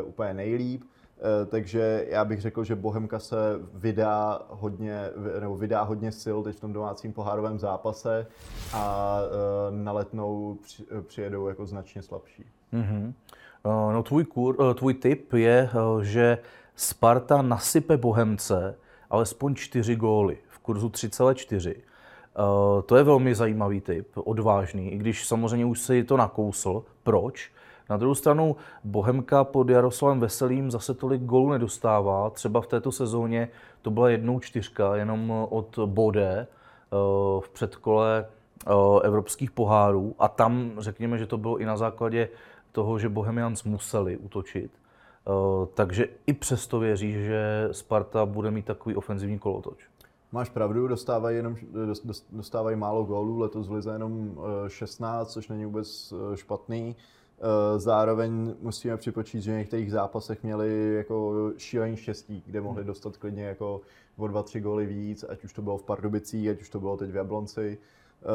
úplně 0.04 0.34
nejlíp. 0.34 0.84
Eh, 1.22 1.46
takže 1.46 2.06
já 2.10 2.26
bych 2.26 2.42
řekl, 2.42 2.64
že 2.64 2.76
Bohemka 2.76 3.20
se 3.20 3.36
vydá 3.74 4.40
hodně, 4.50 5.10
nebo 5.40 5.56
vydá 5.56 5.82
hodně 5.82 6.12
sil 6.22 6.38
teď 6.44 6.58
v 6.58 6.60
tom 6.60 6.74
domácím 6.74 7.14
pohárovém 7.14 7.60
zápase 7.60 8.28
a 8.74 9.18
eh, 9.22 9.72
na 9.72 9.92
letnou 9.92 10.58
přijedou 11.08 11.48
jako 11.48 11.66
značně 11.66 12.02
slabší. 12.02 12.46
Mm-hmm. 12.74 13.14
No 13.66 14.04
tvůj, 14.04 14.26
kur, 14.26 14.74
tvůj 14.74 14.94
tip 14.94 15.34
je, 15.34 15.70
že 16.02 16.38
Sparta 16.76 17.42
nasype 17.42 17.98
Bohemce 17.98 18.76
alespoň 19.10 19.56
čtyři 19.56 19.96
góly 19.96 20.38
v 20.48 20.60
kurzu 20.60 20.90
3,4. 20.90 21.76
To 22.86 22.96
je 22.96 23.04
velmi 23.04 23.36
zajímavý 23.36 23.82
tip, 23.82 24.08
odvážný, 24.16 24.92
i 24.92 24.98
když 24.98 25.28
samozřejmě 25.28 25.66
už 25.66 25.80
si 25.80 26.04
to 26.04 26.18
nakousl. 26.18 26.84
Proč? 27.04 27.52
Na 27.90 27.98
druhou 27.98 28.16
stranu 28.16 28.56
Bohemka 28.84 29.44
pod 29.44 29.70
Jaroslavem 29.70 30.20
Veselým 30.20 30.72
zase 30.72 30.94
tolik 30.94 31.22
gólů 31.22 31.50
nedostává. 31.50 32.30
Třeba 32.30 32.62
v 32.62 32.68
této 32.68 32.92
sezóně 32.92 33.50
to 33.82 33.92
byla 33.92 34.10
jednou 34.10 34.40
čtyřka 34.40 34.96
jenom 34.96 35.48
od 35.50 35.80
Bode 35.86 36.48
eh, 36.48 36.96
v 37.40 37.50
předkole 37.54 38.26
eh, 38.26 38.72
evropských 39.04 39.52
pohárů 39.52 40.16
a 40.20 40.28
tam 40.28 40.72
řekněme, 40.78 41.18
že 41.18 41.28
to 41.28 41.38
bylo 41.38 41.58
i 41.58 41.66
na 41.66 41.78
základě 41.78 42.30
toho, 42.72 43.00
že 43.00 43.10
Bohemians 43.10 43.64
museli 43.64 44.18
útočit. 44.18 44.72
Eh, 44.72 45.32
takže 45.74 46.06
i 46.28 46.34
přesto 46.34 46.80
věří, 46.80 47.12
že 47.12 47.70
Sparta 47.72 48.26
bude 48.26 48.52
mít 48.52 48.66
takový 48.66 48.96
ofenzivní 48.96 49.40
kolotoč. 49.40 49.88
Máš 50.32 50.50
pravdu, 50.50 50.88
dostávají, 50.88 51.38
jenom, 51.38 51.56
dostávají 52.32 52.76
málo 52.76 53.04
gólů, 53.04 53.40
letos 53.40 53.68
v 53.68 53.72
lize 53.72 53.92
jenom 53.92 54.36
16, 54.68 55.32
což 55.32 55.48
není 55.48 55.66
vůbec 55.66 56.14
špatný. 56.36 56.96
Eh, 57.44 57.80
zároveň 57.80 58.56
musíme 58.62 58.98
připočít, 58.98 59.44
že 59.44 59.54
v 59.54 59.58
některých 59.58 59.92
zápasech 59.92 60.44
měli 60.44 60.94
jako 60.96 61.52
šílený 61.58 61.98
štěstí, 61.98 62.44
kde 62.46 62.62
mohli 62.62 62.84
dostat 62.84 63.18
klidně 63.18 63.44
jako 63.44 63.82
o 64.18 64.28
dva, 64.28 64.44
tři 64.44 64.60
góly 64.60 64.86
víc, 64.86 65.26
ať 65.30 65.44
už 65.44 65.54
to 65.54 65.62
bylo 65.62 65.78
v 65.78 65.84
Pardubicích, 65.84 66.50
ať 66.50 66.62
už 66.62 66.70
to 66.70 66.80
bylo 66.80 66.98
teď 66.98 67.12
v 67.12 67.16
Jablonci. 67.16 67.78
Eh, 67.78 68.26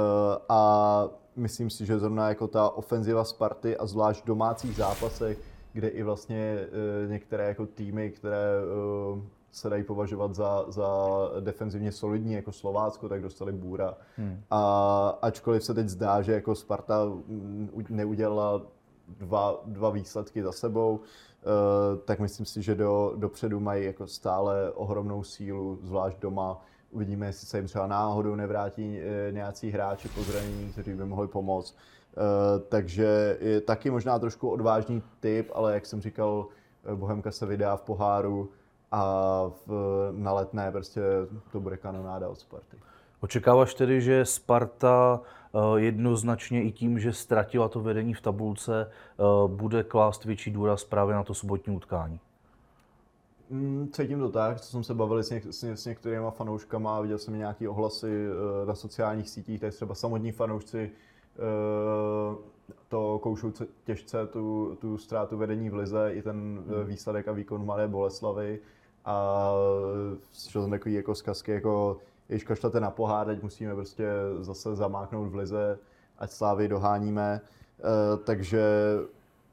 a 0.49 1.09
myslím 1.37 1.71
si, 1.71 1.87
že 1.87 1.99
zrovna 1.99 2.29
jako 2.29 2.49
ta 2.49 2.71
ofenziva 2.71 3.25
Sparty 3.25 3.77
a 3.77 3.87
zvlášť 3.87 4.23
v 4.23 4.27
domácích 4.27 4.77
zápasech, 4.77 5.39
kde 5.73 5.89
i 5.89 6.03
vlastně 6.03 6.59
eh, 6.61 7.09
některé 7.09 7.49
jako 7.49 7.67
týmy, 7.67 8.11
které 8.11 8.61
se 9.53 9.71
dají 9.71 9.83
považovat 9.83 10.35
za, 10.35 10.65
za 10.69 10.89
defenzivně 11.41 11.93
solidní, 11.93 12.33
jako 12.33 12.53
Slovácko, 12.53 13.09
tak 13.09 13.23
dostali 13.23 13.53
Bůra. 13.53 13.95
Hmm. 14.17 14.41
A 14.51 15.19
ačkoliv 15.23 15.65
se 15.65 15.75
teď 15.75 15.89
zdá, 15.89 16.23
že 16.23 16.33
jako 16.33 16.55
Sparta 16.55 17.05
mm, 17.05 17.85
neudělala 17.89 18.63
dva, 19.09 19.61
dva 19.67 19.91
výsledky 19.91 20.43
za 20.43 20.53
sebou, 20.53 21.01
eh, 21.01 21.47
tak 22.05 22.21
myslím 22.21 22.47
si, 22.47 22.63
že 22.63 22.75
do, 22.75 23.13
dopředu 23.17 23.61
mají 23.61 23.85
jako 23.85 24.07
stále 24.07 24.73
ohromnou 24.73 25.23
sílu, 25.23 25.79
zvlášť 25.83 26.19
doma. 26.19 26.63
Uvidíme, 26.91 27.27
jestli 27.27 27.47
se 27.47 27.59
jim 27.59 27.67
třeba 27.67 27.87
náhodou 27.87 28.35
nevrátí 28.35 28.99
eh, 29.01 29.33
nějací 29.33 29.71
hráči 29.71 30.09
po 30.09 30.23
zranění, 30.23 30.73
kteří 30.73 30.95
by 30.95 31.05
mohli 31.05 31.29
pomoct. 31.29 31.77
Eh, 31.77 32.61
takže 32.69 33.39
je 33.41 33.61
taky 33.61 33.91
možná 33.91 34.19
trošku 34.19 34.49
odvážný 34.49 35.03
typ, 35.21 35.51
ale 35.55 35.75
jak 35.75 35.87
jsem 35.87 36.01
říkal, 36.01 36.47
Bohemka 36.95 37.31
se 37.31 37.47
vydá 37.47 37.77
v 37.77 37.83
poháru 37.83 38.51
a 38.93 39.03
v, 39.67 39.73
na 40.13 40.33
letné 40.33 40.73
prostě 40.73 41.01
to 41.53 41.61
bude 41.61 41.77
kanonáda 41.77 42.29
od 42.29 42.41
Sparty. 42.41 42.77
Očekáváš 43.21 43.75
tedy, 43.75 44.01
že 44.01 44.25
Sparta 44.25 45.21
jednoznačně 45.77 46.63
i 46.63 46.73
tím, 46.73 46.99
že 46.99 47.13
ztratila 47.13 47.69
to 47.69 47.81
vedení 47.81 48.15
v 48.15 48.21
tabulce, 48.21 48.91
eh, 48.91 49.23
bude 49.47 49.83
klást 49.83 50.25
větší 50.25 50.51
důraz 50.51 50.85
právě 50.85 51.15
na 51.15 51.23
to 51.23 51.35
sobotní 51.35 51.77
utkání? 51.77 52.21
Mm, 53.51 53.89
cítím 53.93 54.19
to 54.19 54.29
tak, 54.29 54.61
co 54.61 54.71
jsem 54.71 54.85
se 54.85 54.95
bavil 54.95 55.23
s, 55.23 55.31
něk- 55.31 55.51
s, 55.51 55.65
s 55.65 55.87
některými 55.87 56.27
fanouškama, 56.31 57.01
viděl 57.01 57.19
jsem 57.19 57.39
nějaké 57.39 57.69
ohlasy 57.69 58.27
uh, 58.29 58.69
na 58.69 58.75
sociálních 58.75 59.31
sítích, 59.31 59.61
tak 59.61 59.75
třeba 59.75 59.95
samotní 59.95 60.33
fanoušci 60.33 60.91
to 62.89 63.19
koušou 63.23 63.53
těžce, 63.85 64.27
tu, 64.27 64.77
tu 64.81 64.99
ztrátu 64.99 65.37
vedení 65.37 65.71
v 65.71 65.75
lize, 65.75 66.11
i 66.13 66.23
ten 66.23 66.65
hmm. 66.69 66.85
výsledek 66.85 67.29
a 67.29 67.33
výkon 67.33 67.67
Malé 67.67 67.89
Boleslavy. 67.89 68.61
A 69.05 69.51
šel 70.49 70.63
jsem 70.63 70.71
takový 70.71 70.95
jako 70.95 71.15
zkazky, 71.15 71.53
jako 71.53 72.01
když 72.27 72.45
kašlete 72.45 72.81
na 72.81 72.91
pohár, 72.91 73.27
teď 73.27 73.43
musíme 73.43 73.75
prostě 73.75 74.09
zase 74.39 74.77
zamáknout 74.77 75.29
v 75.29 75.35
lize, 75.35 75.79
ať 76.19 76.31
Slávy 76.31 76.69
doháníme. 76.69 77.41
E, 77.41 78.17
takže 78.17 78.63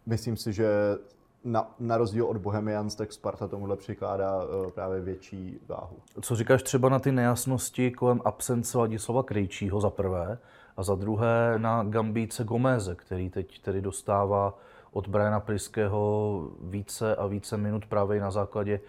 myslím 0.05 0.37
si, 0.37 0.53
že 0.53 0.97
na, 1.43 1.75
na 1.79 1.97
rozdíl 1.97 2.25
od 2.25 2.37
Bohemians, 2.37 2.95
tak 2.95 3.13
Sparta 3.13 3.47
tomuhle 3.47 3.75
přikládá 3.75 4.43
uh, 4.43 4.71
právě 4.71 5.01
větší 5.01 5.59
váhu. 5.67 5.95
Co 6.21 6.35
říkáš 6.35 6.63
třeba 6.63 6.89
na 6.89 6.99
ty 6.99 7.11
nejasnosti 7.11 7.91
kolem 7.91 8.21
absence 8.25 8.77
Ladislava 8.77 9.23
Krejčího 9.23 9.81
za 9.81 9.89
prvé 9.89 10.37
a 10.77 10.83
za 10.83 10.95
druhé 10.95 11.53
na 11.57 11.83
Gambíce 11.83 12.43
Gomeze, 12.43 12.95
který 12.95 13.29
teď 13.29 13.61
tedy 13.61 13.81
dostává 13.81 14.57
od 14.91 15.07
Briana 15.07 15.39
Priského 15.39 16.41
více 16.61 17.15
a 17.15 17.27
více 17.27 17.57
minut 17.57 17.85
právě 17.85 18.21
na 18.21 18.31
základě 18.31 18.79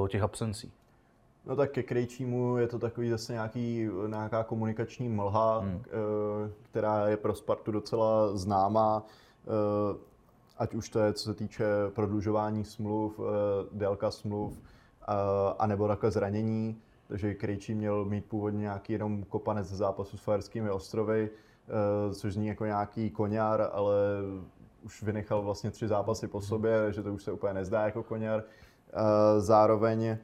uh, 0.00 0.08
těch 0.08 0.22
absencí? 0.22 0.72
No 1.46 1.56
tak 1.56 1.70
ke 1.70 1.82
Krejčímu 1.82 2.56
je 2.56 2.68
to 2.68 2.78
takový 2.78 3.10
zase 3.10 3.32
nějaký, 3.32 3.88
nějaká 4.06 4.44
komunikační 4.44 5.08
mlha, 5.08 5.58
hmm. 5.58 5.82
Eh, 5.86 6.50
která 6.62 7.08
je 7.08 7.16
pro 7.16 7.34
Spartu 7.34 7.72
docela 7.72 8.36
známá. 8.36 9.06
Eh, 9.46 9.98
ať 10.58 10.74
už 10.74 10.88
to 10.88 11.00
je, 11.00 11.12
co 11.12 11.24
se 11.24 11.34
týče 11.34 11.64
prodlužování 11.94 12.64
smluv, 12.64 13.20
eh, 13.20 13.68
délka 13.72 14.10
smluv, 14.10 14.62
anebo 15.58 15.88
takhle 15.88 16.10
zranění. 16.10 16.80
Takže 17.08 17.34
Krejčí 17.34 17.74
měl 17.74 18.04
mít 18.04 18.24
původně 18.24 18.60
nějaký 18.60 18.92
jenom 18.92 19.22
kopanec 19.22 19.66
zápasu 19.66 20.16
s 20.16 20.20
Fajerskými 20.20 20.70
ostrovy, 20.70 21.30
což 22.14 22.34
zní 22.34 22.46
jako 22.46 22.64
nějaký 22.64 23.10
koňár, 23.10 23.70
ale 23.72 23.94
už 24.82 25.02
vynechal 25.02 25.42
vlastně 25.42 25.70
tři 25.70 25.88
zápasy 25.88 26.28
po 26.28 26.40
sobě, 26.40 26.92
že 26.92 27.02
to 27.02 27.14
už 27.14 27.22
se 27.22 27.32
úplně 27.32 27.54
nezdá 27.54 27.84
jako 27.84 28.02
koňár. 28.02 28.44
Zároveň 29.38 30.18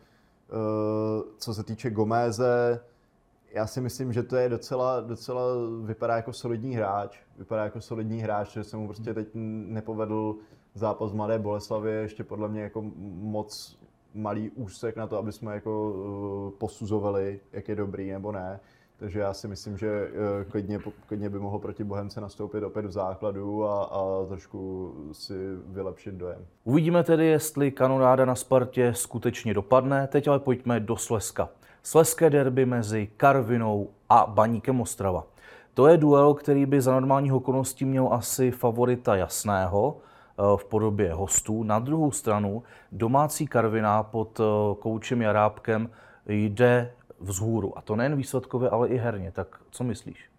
co 1.38 1.54
se 1.54 1.64
týče 1.64 1.90
Goméze, 1.90 2.80
já 3.52 3.66
si 3.66 3.80
myslím, 3.80 4.12
že 4.12 4.22
to 4.22 4.36
je 4.36 4.48
docela, 4.48 5.00
docela 5.00 5.42
vypadá 5.84 6.16
jako 6.16 6.32
solidní 6.32 6.76
hráč. 6.76 7.18
Vypadá 7.38 7.64
jako 7.64 7.80
solidní 7.80 8.20
hráč, 8.20 8.52
že 8.52 8.64
se 8.64 8.76
mu 8.76 8.86
prostě 8.86 9.14
teď 9.14 9.28
nepovedl 9.34 10.36
zápas 10.74 11.12
v 11.12 11.14
Mladé 11.14 11.38
Boleslavě, 11.38 11.92
ještě 11.92 12.24
podle 12.24 12.48
mě 12.48 12.62
jako 12.62 12.84
moc 13.20 13.78
malý 14.14 14.50
úsek 14.50 14.96
na 14.96 15.06
to, 15.06 15.18
aby 15.18 15.32
jsme 15.32 15.54
jako 15.54 15.90
uh, 15.90 16.58
posuzovali, 16.58 17.40
jak 17.52 17.68
je 17.68 17.76
dobrý 17.76 18.10
nebo 18.10 18.32
ne. 18.32 18.60
Takže 19.00 19.20
já 19.20 19.34
si 19.34 19.48
myslím, 19.48 19.76
že 19.76 20.08
uh, 20.08 20.50
klidně, 20.50 20.80
klidně 21.06 21.30
by 21.30 21.38
mohl 21.38 21.58
proti 21.58 21.84
Bohemce 21.84 22.20
nastoupit 22.20 22.64
opět 22.64 22.86
v 22.86 22.90
základu 22.90 23.64
a, 23.64 23.84
a 23.84 24.26
trošku 24.28 24.92
si 25.12 25.34
vylepšit 25.66 26.14
dojem. 26.14 26.46
Uvidíme 26.64 27.04
tedy, 27.04 27.26
jestli 27.26 27.70
kanonáda 27.70 28.24
na 28.24 28.34
Spartě 28.34 28.94
skutečně 28.94 29.54
dopadne. 29.54 30.06
Teď 30.06 30.28
ale 30.28 30.38
pojďme 30.38 30.80
do 30.80 30.96
Slezska. 30.96 31.48
Slezské 31.82 32.30
derby 32.30 32.66
mezi 32.66 33.08
Karvinou 33.16 33.88
a 34.08 34.26
Baníkem 34.28 34.80
Ostrava. 34.80 35.26
To 35.74 35.86
je 35.86 35.96
duel, 35.96 36.34
který 36.34 36.66
by 36.66 36.80
za 36.80 36.92
normálních 36.92 37.32
okolností 37.32 37.84
měl 37.84 38.08
asi 38.12 38.50
favorita 38.50 39.16
jasného 39.16 39.96
eh, 39.96 40.42
v 40.56 40.64
podobě 40.64 41.12
hostů. 41.14 41.62
Na 41.62 41.78
druhou 41.78 42.10
stranu 42.10 42.62
domácí 42.92 43.46
Karviná 43.46 44.02
pod 44.02 44.40
eh, 44.40 44.44
koučem 44.78 45.22
Jarábkem 45.22 45.90
jde 46.26 46.92
vzhůru. 47.20 47.78
A 47.78 47.82
to 47.82 47.96
nejen 47.96 48.16
výsledkově, 48.16 48.70
ale 48.70 48.88
i 48.88 48.96
herně. 48.96 49.32
Tak 49.32 49.60
co 49.70 49.84
myslíš? 49.84 50.30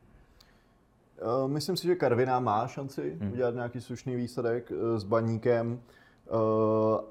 Eh, 1.17 1.47
myslím 1.47 1.77
si, 1.77 1.87
že 1.87 1.95
Karviná 1.95 2.39
má 2.39 2.67
šanci 2.67 3.17
hmm. 3.21 3.31
udělat 3.31 3.55
nějaký 3.55 3.81
slušný 3.81 4.15
výsledek 4.15 4.71
s 4.95 5.03
baníkem. 5.03 5.79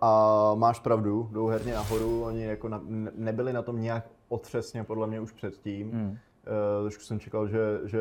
A 0.00 0.52
máš 0.54 0.80
pravdu, 0.80 1.28
jdou 1.32 1.46
herně 1.46 1.74
nahoru, 1.74 2.22
oni 2.24 2.44
jako 2.44 2.68
na, 2.68 2.80
nebyli 3.14 3.52
na 3.52 3.62
tom 3.62 3.80
nějak 3.80 4.06
otřesně 4.28 4.84
podle 4.84 5.06
mě 5.06 5.20
už 5.20 5.32
předtím. 5.32 5.90
Hmm. 5.90 6.18
Trošku 6.82 7.02
jsem 7.02 7.20
čekal, 7.20 7.48
že, 7.48 7.80
že 7.84 8.00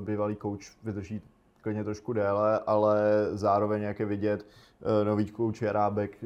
bývalý 0.00 0.36
kouč 0.36 0.76
vydrží 0.84 1.22
klidně 1.60 1.84
trošku 1.84 2.12
déle, 2.12 2.58
ale 2.58 3.00
zároveň, 3.32 3.82
jak 3.82 4.00
je 4.00 4.06
vidět, 4.06 4.46
nový 5.04 5.30
kouč 5.30 5.62
Jarábek 5.62 6.24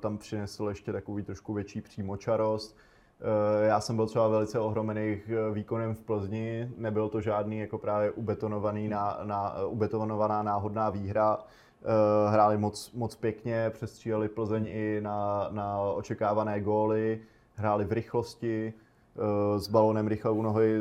tam 0.00 0.18
přinesl 0.18 0.68
ještě 0.68 0.92
takový 0.92 1.22
trošku 1.22 1.54
větší 1.54 1.80
přímočarost. 1.80 2.76
Eh, 3.22 3.66
Já 3.66 3.80
jsem 3.80 3.96
byl 3.96 4.06
třeba 4.06 4.28
velice 4.28 4.58
ohromený 4.60 5.00
eh, 5.28 5.54
výkonem 5.54 5.94
v 5.94 6.00
Plzni, 6.00 6.70
nebyl 6.76 7.08
to 7.08 7.20
žádný 7.20 7.58
jako 7.58 7.78
právě 7.78 8.10
ubetonovaný 8.10 8.88
ná, 8.88 9.18
ná, 9.22 9.54
ubetonovaná 9.66 10.42
náhodná 10.42 10.90
výhra. 10.90 11.38
Eh, 11.82 12.30
Hráli 12.30 12.58
moc, 12.58 12.92
moc 12.92 13.14
pěkně, 13.14 13.70
přestříleli 13.70 14.28
Plzeň 14.28 14.66
i 14.66 15.00
na, 15.00 15.48
na 15.50 15.78
očekávané 15.80 16.60
góly, 16.60 17.20
hráli 17.54 17.84
v 17.84 17.92
rychlosti, 17.92 18.72
eh, 19.16 19.60
s 19.60 19.68
balonem 19.68 20.06
rychle 20.08 20.30
u 20.30 20.42
nohy. 20.42 20.80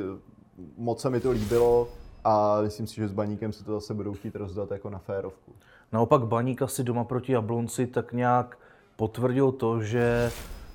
Moc 0.77 1.01
se 1.01 1.09
mi 1.09 1.19
to 1.19 1.31
líbilo 1.31 1.87
a 2.23 2.61
myslím 2.61 2.87
si, 2.87 2.95
že 2.95 3.07
s 3.07 3.13
Baníkem 3.13 3.51
se 3.53 3.63
to 3.63 3.73
zase 3.73 3.93
budou 3.93 4.13
chtít 4.13 4.35
rozdat 4.35 4.71
jako 4.71 4.89
na 4.89 4.97
férovku. 4.99 5.53
Naopak 5.91 6.27
Baník 6.27 6.61
asi 6.61 6.83
doma 6.83 7.03
proti 7.03 7.31
Jablonci 7.31 7.87
tak 7.87 8.13
nějak 8.13 8.57
potvrdil 8.95 9.51
to, 9.51 9.81
že 9.81 10.31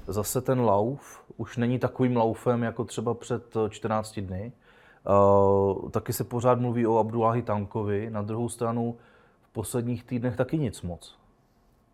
zase 0.07 0.41
ten 0.41 0.61
lauf 0.61 1.25
už 1.37 1.57
není 1.57 1.79
takovým 1.79 2.17
laufem 2.17 2.63
jako 2.63 2.85
třeba 2.85 3.15
před 3.15 3.57
14 3.69 4.19
dny. 4.21 4.53
Uh, 5.83 5.91
taky 5.91 6.13
se 6.13 6.25
pořád 6.25 6.61
mluví 6.61 6.87
o 6.87 6.99
Abdullahi 6.99 7.43
Tankovi, 7.43 8.11
na 8.11 8.23
druhou 8.23 8.49
stranu 8.49 8.97
v 9.43 9.49
posledních 9.53 10.05
týdnech 10.05 10.37
taky 10.37 10.59
nic 10.59 10.83
moc. 10.83 11.19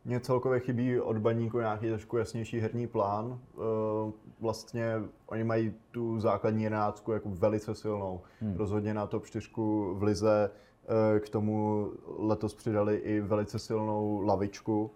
Mně 0.05 0.21
celkově 0.21 0.61
chybí 0.61 1.01
od 1.01 1.19
baníku 1.19 1.59
nějaký 1.59 1.89
trošku 1.89 2.17
jasnější 2.17 2.61
herní 2.61 2.87
plán. 2.87 3.39
Eh, 3.55 4.13
Vlastně 4.41 4.95
oni 5.27 5.45
mají 5.45 5.75
tu 5.91 6.21
základní 6.21 6.63
jedenáctku 6.65 7.13
jako 7.13 7.29
velice 7.33 7.75
silnou. 7.75 8.21
Hmm. 8.41 8.57
Rozhodně 8.57 8.95
na 8.95 9.07
top 9.07 9.27
4 9.27 9.49
v 9.95 10.03
lize. 10.03 10.51
eh, 11.17 11.21
K 11.21 11.29
tomu 11.29 11.87
letos 12.19 12.55
přidali 12.55 12.97
i 12.97 13.21
velice 13.21 13.59
silnou 13.59 14.21
lavičku. 14.21 14.91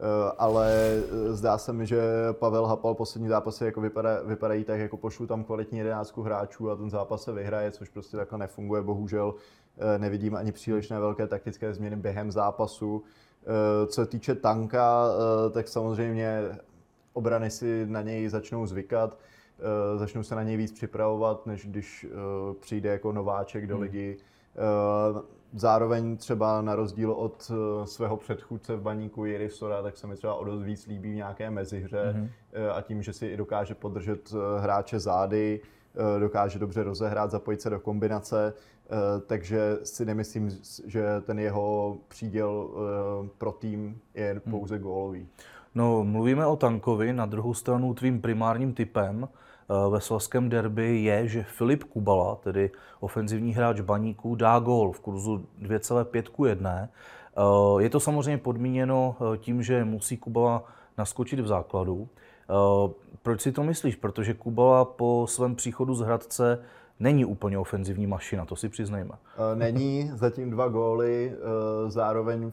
Eh, 0.00 0.32
Ale 0.38 0.72
eh, 0.72 1.32
zdá 1.32 1.58
se 1.58 1.72
mi, 1.72 1.86
že 1.86 2.02
Pavel 2.32 2.66
Hapal 2.66 2.94
poslední 2.94 3.28
zápasy 3.28 3.64
jako 3.64 3.80
vypadá, 3.80 4.22
vypadají 4.22 4.64
tak, 4.64 4.80
jako 4.80 4.96
pošlu 4.96 5.26
tam 5.26 5.44
kvalitní 5.44 5.78
jedenáctku 5.78 6.22
hráčů 6.22 6.70
a 6.70 6.76
ten 6.76 6.90
zápas 6.90 7.22
se 7.22 7.32
vyhraje, 7.32 7.70
což 7.70 7.88
prostě 7.88 8.16
takhle 8.16 8.38
nefunguje. 8.38 8.82
Bohužel 8.82 9.34
eh, 9.78 9.98
nevidím 9.98 10.36
ani 10.36 10.52
přílišné 10.52 11.00
velké 11.00 11.26
taktické 11.26 11.74
změny 11.74 11.96
během 11.96 12.30
zápasu. 12.30 13.02
Co 13.86 13.94
se 13.94 14.06
týče 14.06 14.34
tanka, 14.34 15.06
tak 15.50 15.68
samozřejmě 15.68 16.58
obrany 17.12 17.50
si 17.50 17.86
na 17.86 18.02
něj 18.02 18.28
začnou 18.28 18.66
zvykat, 18.66 19.18
začnou 19.96 20.22
se 20.22 20.34
na 20.34 20.42
něj 20.42 20.56
víc 20.56 20.72
připravovat, 20.72 21.46
než 21.46 21.66
když 21.66 22.06
přijde 22.60 22.90
jako 22.90 23.12
nováček 23.12 23.66
do 23.66 23.78
ligy. 23.78 24.16
Eh, 24.18 24.24
Zároveň 25.56 26.16
třeba 26.16 26.62
na 26.62 26.74
rozdíl 26.74 27.12
od 27.12 27.50
eh, 27.54 27.86
svého 27.86 28.16
předchůdce 28.16 28.76
v 28.76 28.80
baníku 28.82 29.24
Jiry 29.24 29.50
Sora, 29.50 29.82
tak 29.82 29.96
se 29.96 30.06
mi 30.06 30.16
třeba 30.16 30.34
o 30.34 30.44
dost 30.44 30.62
víc 30.62 30.86
líbí 30.86 31.12
v 31.12 31.14
nějaké 31.14 31.50
mezihře. 31.50 32.30
Eh, 32.52 32.70
a 32.70 32.80
tím, 32.80 33.02
že 33.02 33.12
si 33.12 33.26
i 33.26 33.36
dokáže 33.36 33.74
podržet 33.74 34.32
eh, 34.34 34.60
hráče 34.60 35.00
zády, 35.00 35.60
eh, 36.16 36.20
dokáže 36.20 36.58
dobře 36.58 36.82
rozehrát, 36.82 37.30
zapojit 37.30 37.60
se 37.60 37.70
do 37.70 37.80
kombinace, 37.80 38.54
eh, 38.86 39.20
takže 39.26 39.78
si 39.84 40.04
nemyslím, 40.04 40.50
že 40.86 41.06
ten 41.20 41.38
jeho 41.38 41.96
příděl 42.08 42.68
eh, 42.74 43.28
pro 43.38 43.52
tým 43.52 43.98
je 44.14 44.40
pouze 44.50 44.78
gólový. 44.78 45.28
No, 45.74 46.04
mluvíme 46.04 46.46
o 46.46 46.56
Tankovi, 46.56 47.12
na 47.12 47.26
druhou 47.26 47.54
stranu 47.54 47.94
tvým 47.94 48.20
primárním 48.20 48.74
typem. 48.74 49.28
eh, 49.28 49.28
ve 49.90 50.00
slazském 50.00 50.48
derby 50.48 51.02
je, 51.02 51.28
že 51.28 51.42
Filip 51.42 51.84
Kubala, 51.84 52.34
tedy 52.36 52.70
ofenzivní 53.00 53.54
hráč 53.54 53.80
baníků, 53.80 54.34
dá 54.34 54.58
gól 54.58 54.92
v 54.92 55.00
kurzu 55.00 55.46
2,5 55.62 56.22
k 56.22 56.48
1. 56.48 56.88
Eh, 57.36 57.82
Je 57.82 57.90
to 57.90 58.00
samozřejmě 58.00 58.38
podmíněno 58.38 59.16
eh, 59.34 59.38
tím, 59.38 59.62
že 59.62 59.84
musí 59.84 60.16
Kubala 60.16 60.64
naskočit 60.98 61.40
v 61.40 61.46
základu. 61.46 62.08
Eh, 62.50 62.92
Proč 63.22 63.40
si 63.40 63.52
to 63.52 63.62
myslíš? 63.62 63.96
Protože 63.96 64.34
Kubala 64.34 64.84
po 64.84 65.26
svém 65.28 65.54
příchodu 65.54 65.94
z 65.94 66.00
Hradce 66.00 66.58
není 67.00 67.24
úplně 67.24 67.58
ofenzivní 67.58 68.06
mašina, 68.06 68.44
to 68.44 68.56
si 68.56 68.68
přiznejme. 68.68 69.14
Eh, 69.52 69.56
Není, 69.56 70.10
zatím 70.14 70.50
dva 70.50 70.68
góly, 70.68 71.32
eh, 71.34 71.90
zároveň 71.90 72.52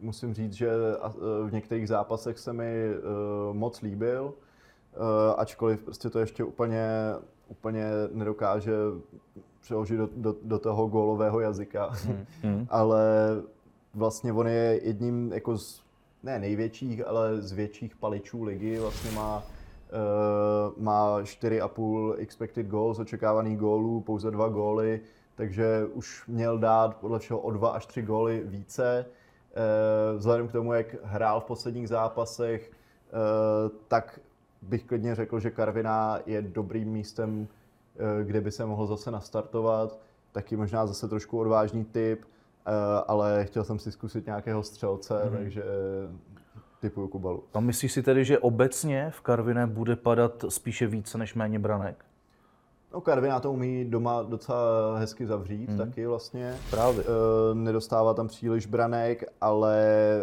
musím 0.00 0.34
říct, 0.34 0.52
že 0.52 0.68
eh, 0.68 1.08
v 1.48 1.52
některých 1.52 1.88
zápasech 1.88 2.38
se 2.38 2.52
mi 2.52 2.64
eh, 2.66 2.98
moc 3.52 3.80
líbil, 3.82 4.32
eh, 4.34 4.47
ačkoliv 5.36 5.82
prostě 5.82 6.10
to 6.10 6.18
ještě 6.18 6.44
úplně, 6.44 6.88
úplně 7.48 7.84
nedokáže 8.12 8.72
přeložit 9.60 9.96
do, 9.96 10.08
do, 10.16 10.34
do 10.42 10.58
toho 10.58 10.86
gólového 10.86 11.40
jazyka. 11.40 11.90
Ale 12.68 13.02
vlastně 13.94 14.32
on 14.32 14.48
je 14.48 14.80
jedním 14.82 15.32
jako 15.32 15.58
z, 15.58 15.82
ne 16.22 16.38
největších, 16.38 17.06
ale 17.06 17.42
z 17.42 17.52
větších 17.52 17.96
paličů 17.96 18.42
ligy. 18.44 18.78
Vlastně 18.78 19.10
má, 19.10 19.42
uh, 20.76 20.82
má 20.82 21.20
4,5 21.20 22.14
expected 22.18 22.66
goals, 22.66 22.98
očekávaných 22.98 23.58
gólů, 23.58 24.00
pouze 24.00 24.30
dva 24.30 24.48
góly, 24.48 25.00
takže 25.34 25.86
už 25.92 26.26
měl 26.28 26.58
dát 26.58 26.96
podle 26.96 27.18
všeho 27.18 27.40
o 27.40 27.50
dva 27.50 27.70
až 27.70 27.86
tři 27.86 28.02
góly 28.02 28.42
více. 28.44 29.06
Uh, 29.06 30.18
vzhledem 30.18 30.48
k 30.48 30.52
tomu, 30.52 30.72
jak 30.72 30.96
hrál 31.02 31.40
v 31.40 31.44
posledních 31.44 31.88
zápasech, 31.88 32.70
uh, 32.70 33.76
tak 33.88 34.20
bych 34.62 34.84
klidně 34.84 35.14
řekl, 35.14 35.40
že 35.40 35.50
Karviná 35.50 36.18
je 36.26 36.42
dobrým 36.42 36.88
místem, 36.88 37.48
eh, 37.96 38.24
kde 38.24 38.40
by 38.40 38.50
se 38.50 38.66
mohl 38.66 38.86
zase 38.86 39.10
nastartovat. 39.10 39.98
Taky 40.32 40.56
možná 40.56 40.86
zase 40.86 41.08
trošku 41.08 41.38
odvážný 41.38 41.84
typ, 41.84 42.24
eh, 42.24 42.70
ale 43.06 43.44
chtěl 43.44 43.64
jsem 43.64 43.78
si 43.78 43.92
zkusit 43.92 44.26
nějakého 44.26 44.62
střelce, 44.62 45.14
mm-hmm. 45.14 45.36
takže 45.36 45.64
typuju 46.80 47.08
Kubalu. 47.08 47.44
A 47.54 47.60
myslíš 47.60 47.92
si 47.92 48.02
tedy, 48.02 48.24
že 48.24 48.38
obecně 48.38 49.10
v 49.10 49.20
Karviné 49.20 49.66
bude 49.66 49.96
padat 49.96 50.44
spíše 50.48 50.86
více 50.86 51.18
než 51.18 51.34
méně 51.34 51.58
branek? 51.58 52.04
No 52.92 53.00
Karviná 53.00 53.40
to 53.40 53.52
umí 53.52 53.84
doma 53.84 54.22
docela 54.22 54.98
hezky 54.98 55.26
zavřít 55.26 55.70
mm. 55.70 55.78
taky 55.78 56.06
vlastně. 56.06 56.56
Právě. 56.70 57.04
E, 57.04 57.54
nedostává 57.54 58.14
tam 58.14 58.28
příliš 58.28 58.66
branek, 58.66 59.24
ale 59.40 59.76
e, 59.76 60.22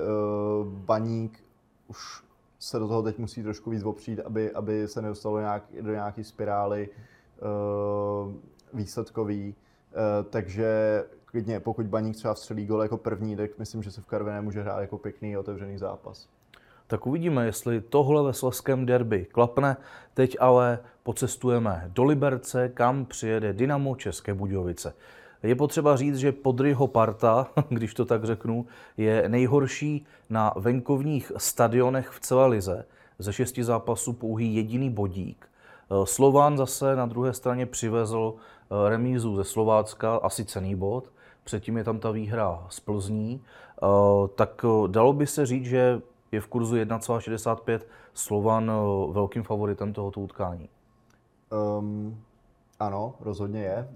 Baník 0.63 1.43
už 1.88 2.24
se 2.65 2.80
do 2.80 2.88
toho 2.88 3.04
teď 3.04 3.17
musí 3.17 3.43
trošku 3.43 3.69
víc 3.69 3.84
opřít, 3.84 4.19
aby, 4.19 4.51
aby 4.51 4.88
se 4.88 5.01
nedostalo 5.01 5.39
nějak, 5.39 5.63
do 5.82 5.91
nějaké 5.91 6.23
spirály 6.23 6.89
e, 6.89 7.41
výsledkový. 8.73 9.56
E, 9.56 10.23
takže 10.23 11.04
klidně, 11.25 11.60
pokud 11.60 11.86
Baník 11.86 12.15
třeba 12.15 12.34
vstřelí 12.34 12.65
gol 12.65 12.82
jako 12.82 12.97
první, 12.97 13.36
tak 13.36 13.60
myslím, 13.60 13.84
že 13.84 13.91
se 13.91 14.01
v 14.01 14.06
Karviné 14.06 14.41
může 14.41 14.62
hrát 14.62 14.82
jako 14.82 14.97
pěkný 14.97 15.38
otevřený 15.38 15.78
zápas. 15.78 16.28
Tak 16.88 17.08
uvidíme, 17.08 17.45
jestli 17.45 17.82
tohle 17.82 18.23
ve 18.23 18.34
Slezském 18.34 18.86
derby 18.86 19.25
klapne. 19.25 19.78
Teď 20.13 20.38
ale 20.39 20.80
pocestujeme 21.04 21.86
do 21.88 22.04
Liberce, 22.04 22.69
kam 22.69 23.06
přijede 23.06 23.54
Dynamo 23.54 23.95
České 23.95 24.34
Budějovice. 24.34 24.93
Je 25.45 25.55
potřeba 25.55 25.95
říct, 25.95 26.17
že 26.17 26.31
Podryho 26.31 26.88
parta, 26.88 27.47
když 27.69 27.93
to 27.93 28.05
tak 28.05 28.23
řeknu, 28.23 28.65
je 28.97 29.23
nejhorší 29.29 30.05
na 30.29 30.53
venkovních 30.55 31.31
stadionech 31.38 32.10
v 32.10 32.19
celé 32.19 32.47
lize. 32.47 32.86
Ze 33.19 33.34
šesti 33.34 33.63
zápasů 33.63 34.13
pouhý 34.13 34.55
jediný 34.55 34.89
bodík. 34.89 35.47
Slován 36.03 36.58
zase 36.58 36.95
na 36.95 37.05
druhé 37.05 37.34
straně 37.34 37.65
přivezl 37.65 38.34
eh, 38.36 38.89
remízu 38.89 39.36
ze 39.36 39.43
Slovácka, 39.43 40.15
asi 40.15 40.45
cený 40.45 40.75
bod. 40.75 41.12
Předtím 41.43 41.77
je 41.77 41.84
tam 41.84 41.99
ta 41.99 42.12
výhra 42.12 42.65
z 42.69 42.79
Plzní. 42.79 43.41
Eh, 43.84 44.27
Tak 44.36 44.65
eh, 44.65 44.88
dalo 44.88 45.13
by 45.13 45.27
se 45.27 45.45
říct, 45.45 45.65
že 45.65 46.01
je 46.31 46.41
v 46.41 46.47
kurzu 46.47 46.75
1,65 46.75 47.79
Slovan 48.13 48.71
eh, 48.71 49.13
velkým 49.13 49.43
favoritem 49.43 49.93
tohoto 49.93 50.21
utkání. 50.21 50.69
Um, 51.79 52.17
ano, 52.79 53.15
rozhodně 53.19 53.63
je. 53.63 53.89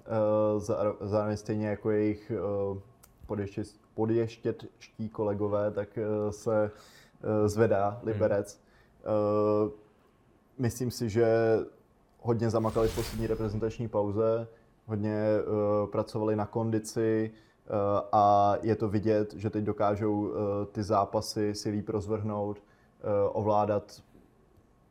Zá- 0.57 0.95
zároveň 1.01 1.37
stejně 1.37 1.67
jako 1.67 1.91
jejich 1.91 2.31
uh, 2.71 2.77
podještě, 3.25 3.63
podještětští 3.93 5.09
kolegové, 5.09 5.71
tak 5.71 5.89
uh, 5.97 6.31
se 6.31 6.71
zvedá 7.45 7.99
Liberec. 8.03 8.61
Uh, 9.65 9.71
myslím 10.57 10.91
si, 10.91 11.09
že 11.09 11.57
hodně 12.19 12.49
zamakali 12.49 12.87
v 12.87 12.95
poslední 12.95 13.27
reprezentační 13.27 13.87
pauze, 13.87 14.47
hodně 14.85 15.23
pracovali 15.91 16.35
na 16.35 16.45
kondici 16.45 17.31
a 18.11 18.55
je 18.61 18.75
to 18.75 18.89
vidět, 18.89 19.33
že 19.33 19.49
teď 19.49 19.63
dokážou 19.63 20.31
ty 20.71 20.83
zápasy 20.83 21.55
si 21.55 21.69
líp 21.69 21.89
rozvrhnout, 21.89 22.63
ovládat 23.31 24.01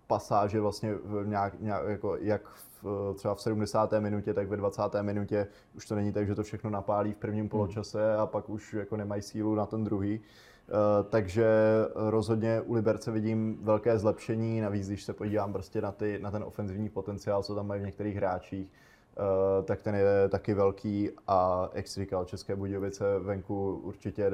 pasáže 0.06 0.60
vlastně 0.60 0.94
v 0.94 1.26
nějak, 1.26 1.60
nějak, 1.60 1.88
jako 1.88 2.16
jak 2.16 2.48
v, 2.48 2.67
třeba 3.14 3.34
v 3.34 3.40
70. 3.40 3.92
minutě, 3.98 4.34
tak 4.34 4.48
ve 4.48 4.56
20. 4.56 4.82
minutě 5.02 5.46
už 5.76 5.86
to 5.86 5.94
není 5.94 6.12
tak, 6.12 6.26
že 6.26 6.34
to 6.34 6.42
všechno 6.42 6.70
napálí 6.70 7.12
v 7.12 7.16
prvním 7.16 7.48
poločase 7.48 8.16
a 8.16 8.26
pak 8.26 8.48
už 8.50 8.74
jako 8.74 8.96
nemají 8.96 9.22
sílu 9.22 9.54
na 9.54 9.66
ten 9.66 9.84
druhý. 9.84 10.20
Uh, 10.68 10.74
takže 11.10 11.46
rozhodně 11.94 12.60
u 12.60 12.74
Liberce 12.74 13.10
vidím 13.10 13.58
velké 13.62 13.98
zlepšení, 13.98 14.60
navíc 14.60 14.88
když 14.88 15.04
se 15.04 15.12
podívám 15.12 15.52
prostě 15.52 15.80
na, 15.80 15.92
ty, 15.92 16.18
na 16.22 16.30
ten 16.30 16.42
ofenzivní 16.42 16.88
potenciál, 16.88 17.42
co 17.42 17.54
tam 17.54 17.66
mají 17.66 17.80
v 17.80 17.84
některých 17.84 18.16
hráčích, 18.16 18.68
uh, 18.68 19.64
tak 19.64 19.82
ten 19.82 19.94
je 19.94 20.28
taky 20.28 20.54
velký 20.54 21.10
a 21.26 21.68
jak 21.74 21.88
jsi 21.88 22.00
říkal, 22.00 22.24
České 22.24 22.56
Budějovice 22.56 23.18
venku 23.18 23.80
určitě 23.84 24.30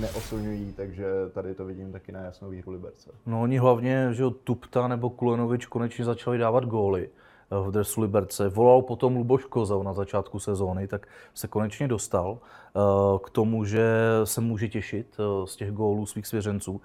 neoslňují, 0.00 0.72
takže 0.76 1.06
tady 1.32 1.54
to 1.54 1.64
vidím 1.64 1.92
taky 1.92 2.12
na 2.12 2.20
jasnou 2.20 2.50
výhru 2.50 2.72
Liberce. 2.72 3.10
No 3.26 3.42
oni 3.42 3.58
hlavně, 3.58 4.08
že 4.12 4.22
jo, 4.22 4.30
Tupta 4.30 4.88
nebo 4.88 5.10
Kulenovič 5.10 5.66
konečně 5.66 6.04
začali 6.04 6.38
dávat 6.38 6.64
góly 6.64 7.08
eh, 7.08 7.68
v 7.68 7.70
dresu 7.70 8.00
Liberce. 8.00 8.48
Volal 8.48 8.82
potom 8.82 9.16
Luboš 9.16 9.44
Kozel 9.44 9.82
na 9.82 9.92
začátku 9.92 10.38
sezóny, 10.38 10.88
tak 10.88 11.08
se 11.34 11.48
konečně 11.48 11.88
dostal 11.88 12.38
eh, 12.38 12.80
k 13.24 13.30
tomu, 13.30 13.64
že 13.64 13.88
se 14.24 14.40
může 14.40 14.68
těšit 14.68 15.16
eh, 15.18 15.46
z 15.46 15.56
těch 15.56 15.70
gólů 15.70 16.06
svých 16.06 16.26
svěřenců. 16.26 16.80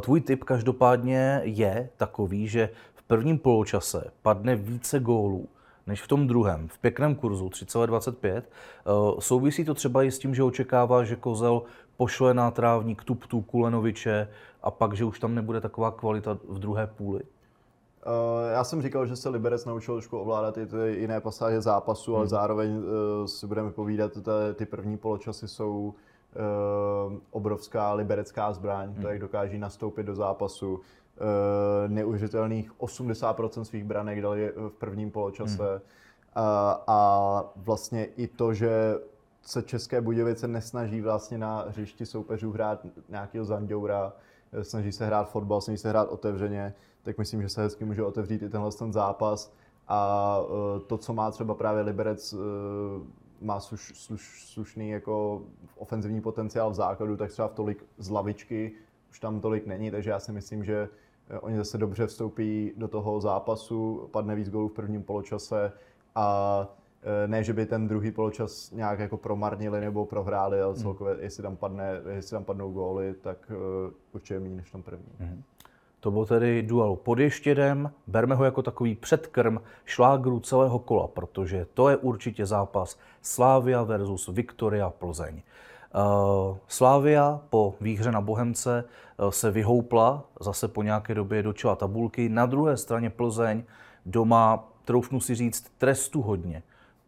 Tvůj 0.00 0.20
tip 0.20 0.44
každopádně 0.44 1.40
je 1.44 1.88
takový, 1.96 2.48
že 2.48 2.68
v 2.94 3.02
prvním 3.02 3.38
poločase 3.38 4.10
padne 4.22 4.56
více 4.56 5.00
gólů 5.00 5.48
než 5.86 6.02
v 6.02 6.08
tom 6.08 6.26
druhém, 6.26 6.68
v 6.68 6.78
pěkném 6.78 7.14
kurzu 7.14 7.48
3,25. 7.48 8.42
Souvisí 9.18 9.64
to 9.64 9.74
třeba 9.74 10.02
i 10.02 10.10
s 10.10 10.18
tím, 10.18 10.34
že 10.34 10.42
očekává, 10.42 11.04
že 11.04 11.16
Kozel 11.16 11.62
pošle 12.02 12.34
na 12.34 12.50
trávník 12.50 13.04
Tuptu, 13.04 13.40
Kulenoviče 13.40 14.28
a 14.62 14.70
pak, 14.70 14.94
že 14.94 15.04
už 15.04 15.20
tam 15.20 15.34
nebude 15.34 15.60
taková 15.60 15.90
kvalita 15.90 16.38
v 16.48 16.58
druhé 16.58 16.86
půli? 16.86 17.22
Uh, 17.22 18.50
já 18.52 18.64
jsem 18.64 18.82
říkal, 18.82 19.06
že 19.06 19.16
se 19.16 19.28
Liberec 19.28 19.64
naučil 19.64 19.94
trošku 19.94 20.18
ovládat 20.18 20.58
i 20.58 20.66
ty 20.66 20.76
jiné 20.98 21.20
pasáže 21.20 21.60
zápasu, 21.60 22.10
hmm. 22.10 22.18
ale 22.18 22.28
zároveň 22.28 22.76
uh, 22.76 22.84
si 23.26 23.46
budeme 23.46 23.70
povídat, 23.70 24.12
ty 24.54 24.66
první 24.66 24.98
poločasy 24.98 25.48
jsou 25.48 25.94
uh, 25.94 27.14
obrovská 27.30 27.92
liberecká 27.92 28.52
zbraň, 28.52 28.88
hmm. 28.92 29.02
to 29.02 29.08
jak 29.08 29.18
dokáží 29.18 29.58
nastoupit 29.58 30.02
do 30.02 30.14
zápasu. 30.14 30.80
Neuvěřitelných 31.88 32.72
80% 32.72 33.62
svých 33.62 33.84
branek 33.84 34.22
dali 34.22 34.52
v 34.68 34.72
prvním 34.78 35.10
poločase. 35.10 35.70
Hmm. 35.70 35.80
A, 36.34 36.82
a 36.86 37.44
vlastně 37.56 38.04
i 38.04 38.26
to, 38.26 38.54
že 38.54 38.98
se 39.42 39.62
České 39.62 40.00
Budějovice 40.00 40.48
nesnaží 40.48 41.00
vlastně 41.00 41.38
na 41.38 41.64
hřišti 41.68 42.06
soupeřů 42.06 42.52
hrát 42.52 42.86
nějakého 43.08 43.44
zanděura, 43.44 44.12
snaží 44.62 44.92
se 44.92 45.06
hrát 45.06 45.30
fotbal, 45.30 45.60
snaží 45.60 45.78
se 45.78 45.88
hrát 45.88 46.08
otevřeně, 46.08 46.74
tak 47.02 47.18
myslím, 47.18 47.42
že 47.42 47.48
se 47.48 47.62
hezky 47.62 47.84
může 47.84 48.02
otevřít 48.02 48.42
i 48.42 48.48
tenhle 48.48 48.72
ten 48.72 48.92
zápas. 48.92 49.52
A 49.88 50.38
e, 50.76 50.80
to, 50.80 50.98
co 50.98 51.12
má 51.12 51.30
třeba 51.30 51.54
právě 51.54 51.82
Liberec, 51.82 52.32
e, 52.32 52.36
má 53.40 53.60
sluš, 53.60 53.92
sluš, 53.94 54.44
slušný 54.52 54.90
jako 54.90 55.42
ofenzivní 55.76 56.20
potenciál 56.20 56.70
v 56.70 56.74
základu, 56.74 57.16
tak 57.16 57.30
třeba 57.30 57.48
v 57.48 57.52
tolik 57.52 57.86
z 57.98 58.10
lavičky 58.10 58.72
už 59.10 59.20
tam 59.20 59.40
tolik 59.40 59.66
není, 59.66 59.90
takže 59.90 60.10
já 60.10 60.20
si 60.20 60.32
myslím, 60.32 60.64
že 60.64 60.88
e, 61.28 61.38
oni 61.38 61.56
zase 61.56 61.78
dobře 61.78 62.06
vstoupí 62.06 62.72
do 62.76 62.88
toho 62.88 63.20
zápasu, 63.20 64.08
padne 64.10 64.34
víc 64.34 64.50
gólů 64.50 64.68
v 64.68 64.72
prvním 64.72 65.02
poločase 65.02 65.72
a 66.14 66.66
ne, 67.26 67.44
že 67.44 67.52
by 67.52 67.66
ten 67.66 67.88
druhý 67.88 68.10
poločas 68.10 68.70
nějak 68.70 68.98
jako 68.98 69.16
promarnili 69.16 69.80
nebo 69.80 70.06
prohráli, 70.06 70.60
ale 70.60 70.72
hmm. 70.72 70.82
celkově, 70.82 71.16
jestli, 71.20 71.42
tam 71.42 71.56
padne, 71.56 72.00
jestli 72.14 72.34
tam 72.34 72.44
padnou 72.44 72.72
góly, 72.72 73.14
tak 73.22 73.38
uh, 73.50 73.92
určitě 74.12 74.40
méně 74.40 74.56
než 74.56 74.70
tam 74.70 74.82
první. 74.82 75.12
Mm. 75.20 75.42
To 76.00 76.10
byl 76.10 76.26
tedy 76.26 76.62
duel 76.62 76.96
pod 76.96 77.18
ještědem, 77.18 77.90
berme 78.06 78.34
ho 78.34 78.44
jako 78.44 78.62
takový 78.62 78.94
předkrm 78.94 79.58
šlágru 79.84 80.40
celého 80.40 80.78
kola, 80.78 81.08
protože 81.08 81.66
to 81.74 81.88
je 81.88 81.96
určitě 81.96 82.46
zápas 82.46 82.98
Slávia 83.22 83.82
versus 83.82 84.28
Viktoria 84.28 84.90
Plzeň. 84.90 85.34
Uh, 85.34 86.56
Slávia 86.68 87.40
po 87.50 87.74
výhře 87.80 88.12
na 88.12 88.20
Bohemce 88.20 88.84
se 89.30 89.50
vyhoupla 89.50 90.24
zase 90.40 90.68
po 90.68 90.82
nějaké 90.82 91.14
době 91.14 91.42
do 91.42 91.52
čela 91.52 91.76
tabulky. 91.76 92.28
Na 92.28 92.46
druhé 92.46 92.76
straně 92.76 93.10
Plzeň 93.10 93.62
doma, 94.06 94.68
troufnu 94.84 95.20
si 95.20 95.34
říct, 95.34 95.72
trestu 95.78 96.22
hodně 96.22 96.62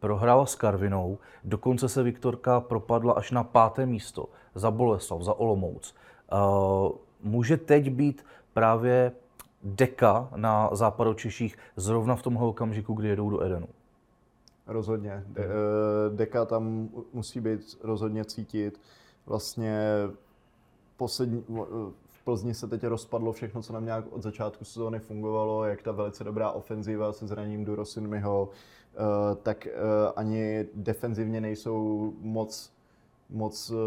prohrála 0.04 0.46
s 0.46 0.54
Karvinou, 0.54 1.18
dokonce 1.44 1.88
se 1.88 2.02
Viktorka 2.02 2.60
propadla 2.60 3.12
až 3.12 3.30
na 3.30 3.44
páté 3.44 3.86
místo 3.86 4.28
za 4.54 4.70
Boleslav, 4.70 5.22
za 5.22 5.34
Olomouc. 5.34 5.94
Může 7.22 7.56
teď 7.56 7.90
být 7.90 8.26
právě 8.52 9.12
deka 9.62 10.28
na 10.36 10.68
západočeších 10.72 11.56
zrovna 11.76 12.16
v 12.16 12.22
tomhle 12.22 12.46
okamžiku, 12.46 12.94
kdy 12.94 13.08
jedou 13.08 13.30
do 13.30 13.44
Edenu? 13.44 13.66
Rozhodně. 14.66 15.24
De- 15.26 15.44
eh, 15.44 15.48
deka 16.16 16.44
tam 16.44 16.88
musí 17.12 17.40
být 17.40 17.78
rozhodně 17.82 18.24
cítit. 18.24 18.80
Vlastně 19.26 19.78
poslední, 20.96 21.44
v 22.06 22.24
Plzni 22.24 22.54
se 22.54 22.68
teď 22.68 22.84
rozpadlo 22.84 23.32
všechno, 23.32 23.62
co 23.62 23.72
nám 23.72 23.84
nějak 23.84 24.04
od 24.10 24.22
začátku 24.22 24.64
sezóny 24.64 24.98
fungovalo, 24.98 25.64
jak 25.64 25.82
ta 25.82 25.92
velice 25.92 26.24
dobrá 26.24 26.50
ofenziva 26.50 27.12
se 27.12 27.26
zraním 27.26 27.64
Durosinmiho, 27.64 28.48
Eh, 28.50 28.83
tak 29.42 29.66
eh, 29.66 29.72
ani 30.16 30.66
defenzivně 30.74 31.40
nejsou 31.40 32.12
moc 32.20 32.74
moc 33.30 33.70
uh, 33.70 33.78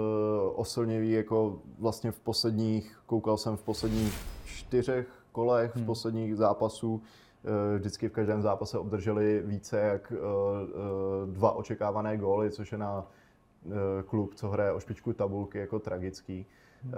osilněví, 0.56 1.12
jako 1.12 1.60
vlastně 1.80 2.12
v 2.12 2.20
posledních, 2.20 3.00
koukal 3.06 3.38
jsem 3.38 3.58
v 3.58 3.64
posledních 3.64 4.14
čtyřech 4.46 5.08
kolech, 5.32 5.76
hmm. 5.76 5.84
v 5.84 5.88
posledních 5.88 6.36
zápasů, 6.36 7.02
vždycky 7.78 8.10
v 8.10 8.12
každém 8.12 8.42
zápase 8.42 8.78
obdrželi 8.78 9.42
více 9.46 9.80
jak 9.80 10.14
dva 11.26 11.52
očekávané 11.52 12.18
góly, 12.18 12.52
což 12.52 12.72
je 12.72 12.78
na 12.78 13.08
klub, 14.06 14.36
co 14.36 14.50
hraje 14.50 14.72
o 14.72 14.80
špičku 14.80 15.14
tabulky, 15.14 15.58
jako 15.58 15.80
tragický. 15.80 16.46
Hmm. 16.84 16.94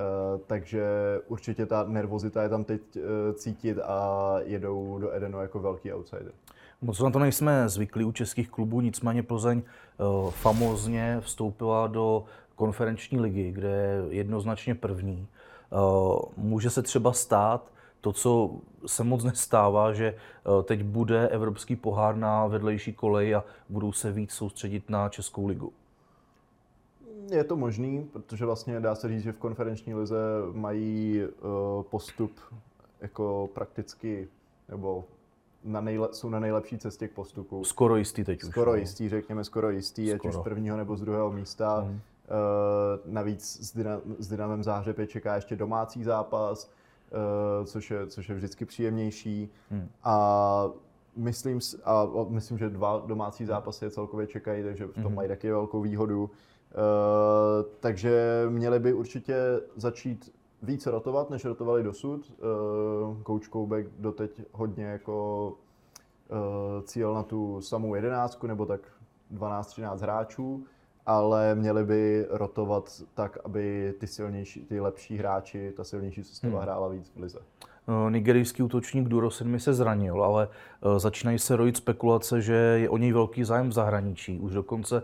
Takže 0.48 0.86
určitě 1.28 1.66
ta 1.66 1.84
nervozita 1.84 2.44
je 2.44 2.50
tam 2.50 2.64
teď 2.64 2.82
cítit 3.34 3.80
a 3.84 4.36
jedou 4.40 5.00
do 5.00 5.14
Edenu 5.14 5.42
jako 5.42 5.60
velký 5.60 5.94
outsider. 5.94 6.32
Moc 6.82 7.00
na 7.00 7.10
to 7.10 7.20
nejsme 7.20 7.70
zvyklí 7.70 8.06
u 8.06 8.12
českých 8.12 8.50
klubů, 8.50 8.82
nicméně 8.82 9.24
Plzeň 9.24 9.62
uh, 9.98 10.32
famózně 10.32 11.18
vstoupila 11.20 11.88
do 11.88 12.26
konferenční 12.56 13.20
ligy, 13.20 13.52
kde 13.52 13.70
je 13.70 14.04
jednoznačně 14.10 14.76
první. 14.76 15.28
Uh, 15.72 16.20
může 16.38 16.70
se 16.70 16.82
třeba 16.82 17.14
stát 17.14 17.72
to, 18.02 18.14
co 18.14 18.52
se 18.86 19.04
moc 19.04 19.24
nestává, 19.24 19.94
že 19.94 20.16
uh, 20.48 20.64
teď 20.64 20.84
bude 20.84 21.28
evropský 21.28 21.76
pohár 21.76 22.16
na 22.16 22.48
vedlejší 22.48 22.94
kolej 22.94 23.36
a 23.36 23.44
budou 23.70 23.92
se 23.92 24.12
víc 24.12 24.32
soustředit 24.32 24.90
na 24.90 25.10
Českou 25.10 25.48
ligu. 25.48 25.74
Je 27.32 27.44
to 27.44 27.56
možný, 27.56 28.10
protože 28.14 28.46
vlastně 28.46 28.80
dá 28.80 28.96
se 28.96 29.08
říct, 29.08 29.24
že 29.24 29.32
v 29.32 29.38
konferenční 29.38 29.96
lize 29.96 30.18
mají 30.54 31.24
postup 31.90 32.32
jako 33.02 33.50
prakticky, 33.54 34.28
nebo 34.70 35.04
na 35.64 35.82
nejle, 35.82 36.08
jsou 36.12 36.30
na 36.30 36.40
nejlepší 36.40 36.78
cestě 36.78 37.08
k 37.08 37.12
postupu. 37.12 37.64
Skoro 37.64 37.96
jistý 37.96 38.24
teď 38.24 38.40
skoro 38.40 38.50
už. 38.50 38.54
Skoro 38.54 38.72
no. 38.72 38.78
jistý, 38.78 39.10
řekněme 39.10 39.44
skoro 39.44 39.70
jistý, 39.70 40.08
skoro. 40.08 40.30
ať 40.30 40.36
už 40.36 40.42
z 40.42 40.44
prvního 40.44 40.78
nebo 40.78 40.98
z 40.98 41.02
druhého 41.02 41.32
místa. 41.32 41.82
Mm. 41.82 41.92
Uh, 41.92 42.00
navíc 43.06 43.60
s, 43.62 43.74
Dyna, 43.74 44.02
s 44.20 44.28
Dynamem 44.28 44.64
Záhřeb 44.64 45.00
je 45.00 45.08
čeká 45.08 45.36
ještě 45.36 45.56
domácí 45.56 46.04
zápas, 46.04 46.72
uh, 47.60 47.66
což, 47.66 47.92
je, 47.92 48.08
což 48.08 48.30
je 48.30 48.36
vždycky 48.36 48.66
příjemnější. 48.66 49.50
Mm. 49.72 49.90
A 50.04 50.70
myslím, 51.16 51.60
a 51.84 52.08
myslím, 52.30 52.58
že 52.58 52.70
dva 52.70 53.04
domácí 53.06 53.46
zápasy 53.46 53.86
je 53.86 53.92
celkově 53.92 54.28
čekají, 54.28 54.64
takže 54.64 54.86
v 54.86 54.94
tom 54.94 55.12
mm. 55.12 55.16
mají 55.16 55.30
taky 55.30 55.52
velkou 55.52 55.82
výhodu. 55.82 56.24
Uh, 56.24 56.30
takže 57.80 58.46
měli 58.50 58.80
by 58.80 58.94
určitě 58.94 59.36
začít 59.76 60.32
víc 60.64 60.86
rotovat, 60.86 61.30
než 61.30 61.46
rotovali 61.46 61.84
dosud. 61.84 62.32
Uh, 62.32 63.24
Coach 63.24 63.48
Koubek 63.48 63.88
doteď 64.00 64.42
hodně 64.52 64.86
jako 64.86 65.48
uh, 66.30 66.84
cíl 66.84 67.14
na 67.14 67.24
tu 67.24 67.62
samou 67.62 67.96
jedenáctku, 67.96 68.48
nebo 68.48 68.66
tak 68.66 68.82
12-13 69.34 69.98
hráčů, 69.98 70.66
ale 71.06 71.56
měli 71.56 71.84
by 71.84 72.26
rotovat 72.30 73.02
tak, 73.14 73.38
aby 73.46 73.94
ty 74.00 74.08
silnější, 74.08 74.66
ty 74.66 74.80
lepší 74.80 75.18
hráči, 75.18 75.74
ta 75.78 75.84
silnější 75.84 76.24
sestava 76.24 76.54
hmm. 76.54 76.62
hrála 76.62 76.88
víc 76.88 77.12
v 77.16 77.20
lize. 77.20 77.40
Eh, 77.88 78.12
nigerijský 78.12 78.64
útočník 78.64 79.08
Durosin 79.08 79.48
mi 79.48 79.60
se 79.60 79.74
zranil, 79.74 80.24
ale 80.24 80.48
začínají 80.98 81.40
se 81.40 81.56
rojit 81.56 81.78
spekulace, 81.78 82.42
že 82.42 82.54
je 82.54 82.90
o 82.90 82.98
něj 82.98 83.14
velký 83.14 83.44
zájem 83.44 83.70
v 83.70 83.74
zahraničí. 83.74 84.40
Už 84.40 84.54
dokonce 84.54 85.04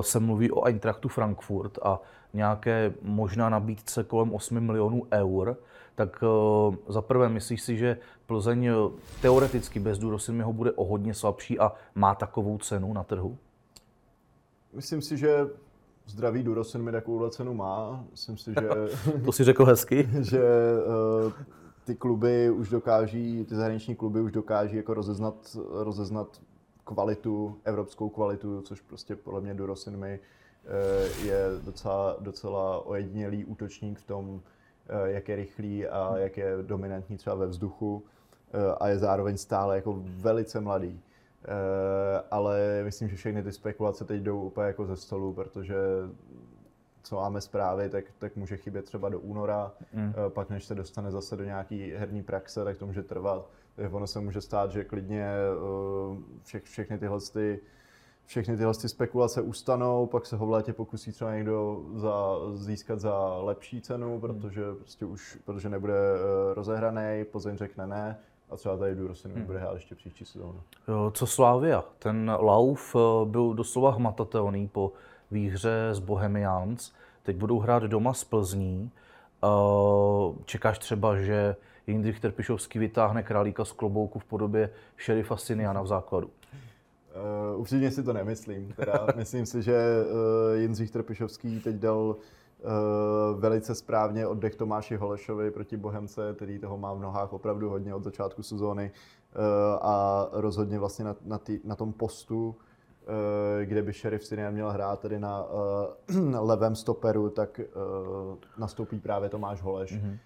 se 0.00 0.20
mluví 0.20 0.50
o 0.50 0.64
Eintrachtu 0.64 1.08
Frankfurt 1.08 1.78
a 1.82 2.00
nějaké 2.36 2.94
možná 3.02 3.48
nabídce 3.48 4.04
kolem 4.04 4.34
8 4.34 4.60
milionů 4.60 5.06
eur, 5.12 5.56
tak 5.94 6.22
eh, 6.22 6.76
za 6.88 7.02
prvé 7.02 7.28
myslíš 7.28 7.62
si, 7.62 7.76
že 7.76 7.98
Plzeň 8.26 8.64
eh, 8.64 8.74
teoreticky 9.22 9.80
bez 9.80 9.98
ho 10.42 10.52
bude 10.52 10.72
o 10.72 10.84
hodně 10.84 11.14
slabší 11.14 11.58
a 11.58 11.72
má 11.94 12.14
takovou 12.14 12.58
cenu 12.58 12.92
na 12.92 13.04
trhu? 13.04 13.38
Myslím 14.72 15.02
si, 15.02 15.16
že 15.16 15.46
zdravý 16.06 16.42
Durosin 16.42 16.82
mi 16.82 16.92
takovou 16.92 17.28
cenu 17.28 17.54
má. 17.54 18.04
Myslím 18.10 18.36
si, 18.36 18.54
že... 18.60 18.68
to 19.24 19.32
si 19.32 19.44
řekl 19.44 19.64
hezky. 19.64 20.08
že 20.20 20.42
uh, 21.24 21.32
ty 21.84 21.94
kluby 21.94 22.50
už 22.50 22.68
dokáží, 22.68 23.44
ty 23.44 23.54
zahraniční 23.54 23.96
kluby 23.96 24.20
už 24.20 24.32
dokáží 24.32 24.76
jako 24.76 24.94
rozeznat, 24.94 25.56
rozeznat 25.70 26.40
kvalitu, 26.84 27.56
evropskou 27.64 28.08
kvalitu, 28.08 28.62
což 28.62 28.80
prostě 28.80 29.16
podle 29.16 29.40
mě 29.40 29.54
Durosin 29.54 29.96
mi 29.96 30.20
Eh, 30.20 30.45
je 31.24 31.44
docela, 31.64 32.16
docela 32.20 32.86
ojedinělý 32.86 33.44
útočník 33.44 33.98
v 33.98 34.06
tom, 34.06 34.40
eh, 34.88 35.10
jak 35.10 35.28
je 35.28 35.36
rychlý 35.36 35.86
a 35.86 36.16
jak 36.16 36.36
je 36.36 36.56
dominantní 36.62 37.16
třeba 37.16 37.36
ve 37.36 37.46
vzduchu 37.46 38.04
eh, 38.52 38.74
a 38.80 38.88
je 38.88 38.98
zároveň 38.98 39.36
stále 39.36 39.76
jako 39.76 40.02
velice 40.02 40.60
mladý. 40.60 41.00
Ale 42.30 42.80
myslím, 42.84 43.08
že 43.08 43.16
všechny 43.16 43.42
ty 43.42 43.52
spekulace 43.52 44.04
teď 44.04 44.22
jdou 44.22 44.42
úplně 44.42 44.66
jako 44.66 44.86
ze 44.86 44.96
stolu, 44.96 45.32
protože 45.32 45.74
co 47.02 47.16
máme 47.16 47.40
zprávy, 47.40 47.88
tak, 47.88 48.04
tak 48.18 48.36
může 48.36 48.56
chybět 48.56 48.84
třeba 48.84 49.08
do 49.08 49.20
února, 49.20 49.72
mm. 49.92 50.14
pak 50.28 50.50
než 50.50 50.64
se 50.64 50.74
dostane 50.74 51.10
zase 51.10 51.36
do 51.36 51.44
nějaký 51.44 51.92
herní 51.92 52.22
praxe, 52.22 52.64
tak 52.64 52.76
to 52.76 52.86
může 52.86 53.02
trvat. 53.02 53.50
Takže 53.76 53.94
ono 53.94 54.06
se 54.06 54.20
může 54.20 54.40
stát, 54.40 54.70
že 54.70 54.84
klidně 54.84 55.32
vše, 56.42 56.60
všechny 56.60 56.98
tyhle 56.98 57.20
ty, 57.32 57.60
všechny 58.26 58.56
tyhle 58.56 58.74
ty 58.74 58.88
spekulace 58.88 59.42
ustanou, 59.42 60.06
pak 60.06 60.26
se 60.26 60.36
ho 60.36 60.46
v 60.46 60.50
létě 60.50 60.72
pokusí 60.72 61.12
třeba 61.12 61.34
někdo 61.34 61.82
za, 61.94 62.36
získat 62.54 63.00
za 63.00 63.36
lepší 63.36 63.80
cenu, 63.80 64.20
protože 64.20 64.62
prostě 64.78 65.04
už, 65.04 65.38
protože 65.44 65.68
nebude 65.68 65.94
rozehraný, 66.54 67.24
Plzeň 67.24 67.56
řekne 67.56 67.86
ne, 67.86 68.18
a 68.50 68.56
třeba 68.56 68.76
tady 68.76 68.94
Durosinu 68.94 69.34
hmm. 69.34 69.44
bude 69.44 69.58
hrát 69.58 69.74
ještě 69.74 69.94
příští 69.94 70.24
sezónu. 70.24 70.60
Co 71.12 71.26
Slávia? 71.26 71.84
Ten 71.98 72.36
lauf 72.40 72.96
byl 73.24 73.54
doslova 73.54 73.90
hmatatelný 73.90 74.68
po 74.68 74.92
výhře 75.30 75.88
z 75.92 75.98
Bohemians. 75.98 76.92
Teď 77.22 77.36
budou 77.36 77.58
hrát 77.58 77.82
doma 77.82 78.12
z 78.12 78.24
Plzní. 78.24 78.90
Čekáš 80.44 80.78
třeba, 80.78 81.16
že 81.16 81.56
Jindřich 81.86 82.20
Trpišovský 82.20 82.78
vytáhne 82.78 83.22
králíka 83.22 83.64
z 83.64 83.72
klobouku 83.72 84.18
v 84.18 84.24
podobě 84.24 84.70
šerifa 84.96 85.36
Siniana 85.36 85.82
v 85.82 85.86
základu? 85.86 86.30
Uh, 87.54 87.60
upřímně 87.60 87.90
si 87.90 88.02
to 88.02 88.12
nemyslím. 88.12 88.72
Teda 88.76 89.06
myslím 89.16 89.46
si, 89.46 89.62
že 89.62 90.04
uh, 90.04 90.60
Jindřich 90.60 90.90
Trpišovský 90.90 91.60
teď 91.60 91.76
dal 91.76 91.98
uh, 91.98 93.40
velice 93.40 93.74
správně 93.74 94.26
oddech 94.26 94.56
Tomáši 94.56 94.96
Holešovi 94.96 95.50
proti 95.50 95.76
Bohemce, 95.76 96.32
který 96.34 96.58
toho 96.58 96.78
má 96.78 96.94
v 96.94 97.00
nohách 97.00 97.32
opravdu 97.32 97.70
hodně 97.70 97.94
od 97.94 98.04
začátku 98.04 98.42
sezóny 98.42 98.90
uh, 98.90 99.42
a 99.80 100.28
rozhodně 100.32 100.78
vlastně 100.78 101.04
na, 101.04 101.16
na, 101.24 101.38
tý, 101.38 101.60
na 101.64 101.76
tom 101.76 101.92
postu 101.92 102.56
Eh, 103.08 103.64
kde 103.66 103.82
by 103.82 103.92
Sheriff 103.92 104.24
Sinian 104.24 104.54
měl 104.54 104.70
hrát 104.70 105.00
tedy 105.00 105.18
na 105.18 105.44
uh, 106.10 106.48
levém 106.48 106.76
stoperu, 106.76 107.30
tak 107.30 107.60
uh, 107.60 108.36
nastoupí 108.58 109.00
právě 109.00 109.28
Tomáš 109.28 109.62
Holeš. 109.62 109.92
Mm-hmm. 109.92 110.10
Uh, 110.10 110.18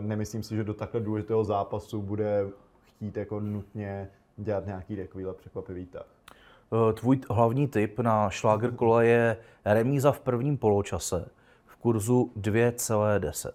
nemyslím 0.00 0.42
si, 0.42 0.56
že 0.56 0.64
do 0.64 0.74
takhle 0.74 1.00
důležitého 1.00 1.44
zápasu 1.44 2.02
bude 2.02 2.48
chtít 2.82 3.16
jako 3.16 3.40
nutně 3.40 4.10
dělat 4.36 4.66
nějaký 4.66 4.96
takovýhle 4.96 5.34
překvapivý 5.34 5.86
tah. 5.86 6.15
Tvůj 6.94 7.20
hlavní 7.30 7.68
tip 7.68 7.98
na 7.98 8.30
šláger 8.30 8.72
kola 8.72 9.02
je 9.02 9.36
remíza 9.64 10.12
v 10.12 10.20
prvním 10.20 10.56
poločase 10.56 11.28
v 11.66 11.76
kurzu 11.76 12.30
2,10. 12.40 13.50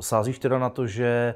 Sázíš 0.00 0.38
teda 0.38 0.58
na 0.58 0.70
to, 0.70 0.86
že 0.86 1.34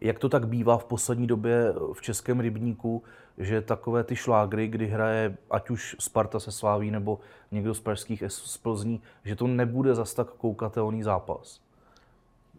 jak 0.00 0.18
to 0.18 0.28
tak 0.28 0.48
bývá 0.48 0.76
v 0.76 0.84
poslední 0.84 1.26
době 1.26 1.74
v 1.92 2.02
českém 2.02 2.40
rybníku, 2.40 3.02
že 3.38 3.60
takové 3.60 4.04
ty 4.04 4.16
šlágry, 4.16 4.68
kdy 4.68 4.86
hraje 4.86 5.36
ať 5.50 5.70
už 5.70 5.96
Sparta 5.98 6.40
se 6.40 6.52
Sláví 6.52 6.90
nebo 6.90 7.18
někdo 7.52 7.74
z 7.74 7.80
pražských 7.80 8.22
z 8.28 8.56
Plzní, 8.56 9.00
že 9.24 9.36
to 9.36 9.46
nebude 9.46 9.94
zas 9.94 10.14
tak 10.14 10.30
koukatelný 10.30 11.02
zápas? 11.02 11.60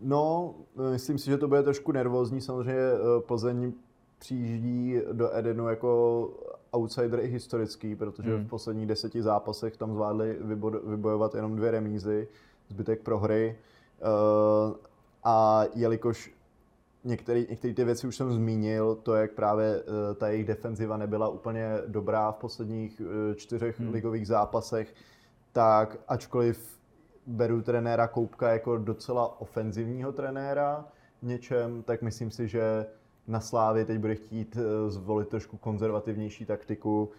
No, 0.01 0.53
myslím 0.91 1.17
si, 1.17 1.25
že 1.25 1.38
to 1.38 1.47
bude 1.47 1.63
trošku 1.63 1.91
nervózní. 1.91 2.41
Samozřejmě 2.41 2.81
eh, 2.81 3.21
Plzeň 3.27 3.73
přijíždí 4.19 4.95
do 5.11 5.36
Edenu 5.36 5.69
jako 5.69 6.29
outsider 6.76 7.19
i 7.19 7.28
historický, 7.28 7.95
protože 7.95 8.36
hmm. 8.36 8.45
v 8.45 8.49
posledních 8.49 8.88
deseti 8.88 9.21
zápasech 9.21 9.78
tam 9.78 9.93
zvládli 9.93 10.38
vybojovat 10.86 11.36
jenom 11.36 11.55
dvě 11.55 11.71
remízy, 11.71 12.28
zbytek 12.69 13.01
prohry. 13.01 13.57
Uh, 14.01 14.76
a 15.23 15.63
jelikož 15.76 16.36
některé 17.03 17.43
ty 17.45 17.84
věci 17.84 18.07
už 18.07 18.15
jsem 18.15 18.34
zmínil, 18.34 18.95
to, 18.95 19.15
jak 19.15 19.32
právě 19.32 19.82
uh, 19.82 20.15
ta 20.15 20.28
jejich 20.28 20.45
defenziva 20.45 20.97
nebyla 20.97 21.28
úplně 21.28 21.67
dobrá 21.88 22.32
v 22.32 22.36
posledních 22.36 23.01
uh, 23.01 23.36
čtyřech 23.36 23.80
hmm. 23.80 23.93
ligových 23.93 24.28
zápasech, 24.28 24.93
tak 25.51 25.97
ačkoliv 26.07 26.80
beru 27.28 27.61
trenéra 27.61 28.07
Koupka 28.07 28.49
jako 28.49 28.78
docela 28.78 29.41
ofenzivního 29.41 30.11
trenéra 30.11 30.86
v 31.21 31.26
něčem, 31.26 31.84
tak 31.84 32.01
myslím 32.01 32.32
si, 32.32 32.47
že 32.47 32.86
na 33.28 33.39
Slávě 33.39 33.86
teď 33.86 33.99
bude 33.99 34.15
chtít 34.15 34.55
uh, 34.55 34.89
zvolit 34.89 35.28
trošku 35.28 35.57
konzervativnější 35.57 36.45
taktiku. 36.45 37.09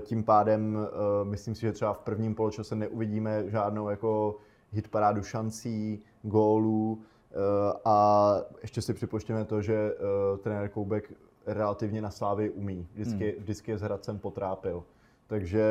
Tím 0.00 0.24
pádem 0.24 0.78
myslím 1.24 1.54
si, 1.54 1.60
že 1.60 1.72
třeba 1.72 1.92
v 1.92 1.98
prvním 1.98 2.34
poločase 2.34 2.76
neuvidíme 2.76 3.50
žádnou 3.50 3.88
jako 3.88 4.36
hitparádu 4.72 5.22
šancí, 5.22 6.02
gólů, 6.22 7.02
Eh, 7.30 7.72
a 7.84 8.36
ještě 8.62 8.82
si 8.82 8.94
připočtěme 8.94 9.44
to, 9.44 9.62
že 9.62 9.94
trenér 10.42 10.68
Koubek 10.68 11.12
relativně 11.46 12.02
na 12.02 12.10
Slávy 12.10 12.50
umí. 12.50 12.88
Vždycky, 12.92 13.30
hmm. 13.30 13.42
vždycky 13.42 13.70
je 13.70 13.78
s 13.78 13.82
Hradcem 13.82 14.18
potrápil. 14.18 14.84
Takže 15.26 15.64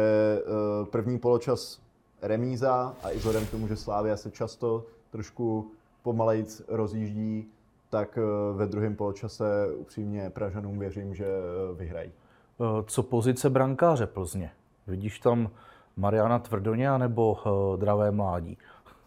první 0.91 1.19
poločas 1.19 1.81
remíza 2.21 2.95
a 3.03 3.09
i 3.09 3.17
vzhledem 3.17 3.45
k 3.45 3.51
tomu, 3.51 3.67
že 3.67 3.75
Slávia 3.75 4.17
se 4.17 4.31
často 4.31 4.85
trošku 5.09 5.71
pomalejc 6.03 6.61
rozjíždí, 6.67 7.47
tak 7.89 8.17
uh, 8.17 8.57
ve 8.57 8.65
druhém 8.65 8.95
poločase 8.95 9.67
upřímně 9.75 10.29
Pražanům 10.29 10.79
věřím, 10.79 11.15
že 11.15 11.25
uh, 11.25 11.77
vyhrají. 11.77 12.11
Co 12.85 13.03
pozice 13.03 13.49
brankáře 13.49 14.07
Plzně? 14.07 14.51
Vidíš 14.87 15.19
tam 15.19 15.49
Mariana 15.97 16.39
Tvrdoně 16.39 16.97
nebo 16.97 17.37
Dravé 17.79 18.11
mládí? 18.11 18.57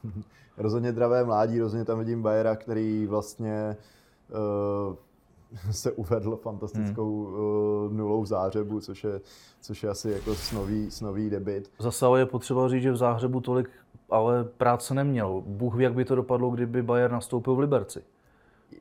rozhodně 0.57 0.93
zdravé 0.93 1.25
mládí, 1.25 1.61
rozhodně 1.61 1.85
tam 1.85 1.99
vidím 1.99 2.23
Bajera, 2.23 2.57
který 2.57 3.07
vlastně 3.07 3.77
se 5.71 5.93
uvedl 5.93 6.37
fantastickou 6.37 7.27
hmm. 7.27 7.97
nulou 7.97 8.23
v 8.23 8.27
zářebu, 8.27 8.81
což 8.81 9.05
je, 9.05 9.21
což 9.61 9.83
je 9.83 9.89
asi 9.91 10.11
jako 10.11 10.35
snový, 10.35 10.91
snový 10.91 11.31
debit. 11.31 11.71
Zase 11.79 12.07
ale 12.07 12.19
je 12.19 12.27
potřeba 12.27 12.69
říct, 12.69 12.83
že 12.83 12.93
v 12.93 12.97
záhřebu 12.97 13.41
tolik 13.41 13.71
ale 14.11 14.45
práce 14.45 14.95
neměl. 14.95 15.43
Bůh 15.47 15.75
ví, 15.75 15.85
jak 15.85 15.95
by 15.95 16.05
to 16.05 16.15
dopadlo, 16.15 16.51
kdyby 16.51 16.83
Bayer 16.83 17.11
nastoupil 17.11 17.55
v 17.55 17.59
Liberci. 17.59 18.03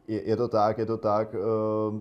Je, 0.08 0.30
je 0.30 0.38
to 0.38 0.48
tak, 0.48 0.78
je 0.78 0.86
to 0.86 0.98
tak. 0.98 1.34
Uh, 1.34 2.00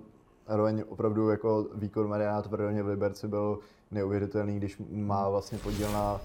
Zároveň 0.51 0.85
opravdu 0.89 1.29
jako 1.29 1.67
výkon 1.75 2.09
Mariana 2.09 2.43
Tvrdoně 2.43 2.83
v 2.83 2.89
Liberci 2.89 3.29
byl 3.29 3.59
neuvěřitelný, 3.91 4.57
když 4.57 4.83
má 4.91 5.29
vlastně 5.29 5.59
podíl 5.59 5.93
na 5.93 6.21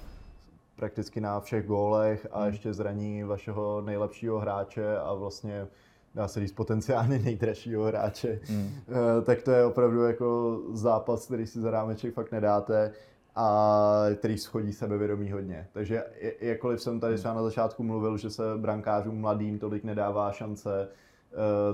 prakticky 0.76 1.22
na 1.22 1.39
všech 1.39 1.68
gólech 1.68 2.28
a 2.32 2.39
hmm. 2.39 2.47
ještě 2.47 2.74
zraní 2.74 3.24
vašeho 3.24 3.82
nejlepšího 3.82 4.39
hráče 4.39 4.97
a 4.97 5.13
vlastně 5.13 5.68
dá 6.16 6.28
se 6.28 6.39
říct 6.39 6.51
potenciálně 6.51 7.20
nejdražšího 7.20 7.84
hráče, 7.84 8.39
hmm. 8.43 8.72
Eh, 8.89 9.22
tak 9.22 9.41
to 9.41 9.51
je 9.51 9.66
opravdu 9.66 10.03
jako 10.03 10.59
zápas, 10.72 11.26
který 11.26 11.47
si 11.47 11.61
za 11.61 11.72
rámeček 11.72 12.13
fakt 12.13 12.32
nedáte 12.32 12.91
a 13.36 14.05
který 14.16 14.38
schodí 14.38 14.74
sebevědomí 14.74 15.32
hodně. 15.32 15.68
Takže 15.74 16.03
jakkoliv 16.39 16.82
jsem 16.82 16.99
tady 16.99 17.13
hmm. 17.13 17.20
třeba 17.20 17.34
na 17.34 17.43
začátku 17.43 17.84
mluvil, 17.84 18.18
že 18.18 18.30
se 18.30 18.43
brankářům 18.57 19.22
mladým 19.22 19.59
tolik 19.59 19.84
nedává 19.84 20.32
šance, 20.32 20.89
eh, 20.91 21.05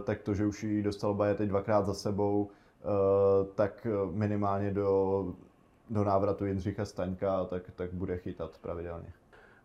tak 0.04 0.22
to, 0.22 0.34
že 0.34 0.46
už 0.46 0.64
ji 0.64 0.84
dostal 0.84 1.14
Baje 1.14 1.36
teď 1.36 1.50
dvakrát 1.50 1.86
za 1.86 1.94
sebou, 1.94 2.50
eh, 2.50 2.86
tak 3.56 3.88
minimálně 4.12 4.72
do 4.72 5.26
do 5.92 6.04
návratu 6.04 6.46
Jindřicha 6.46 6.86
Staňka, 6.86 7.46
tak, 7.46 7.64
tak 7.76 7.94
bude 7.94 8.18
chytat 8.18 8.58
pravidelně. 8.62 9.08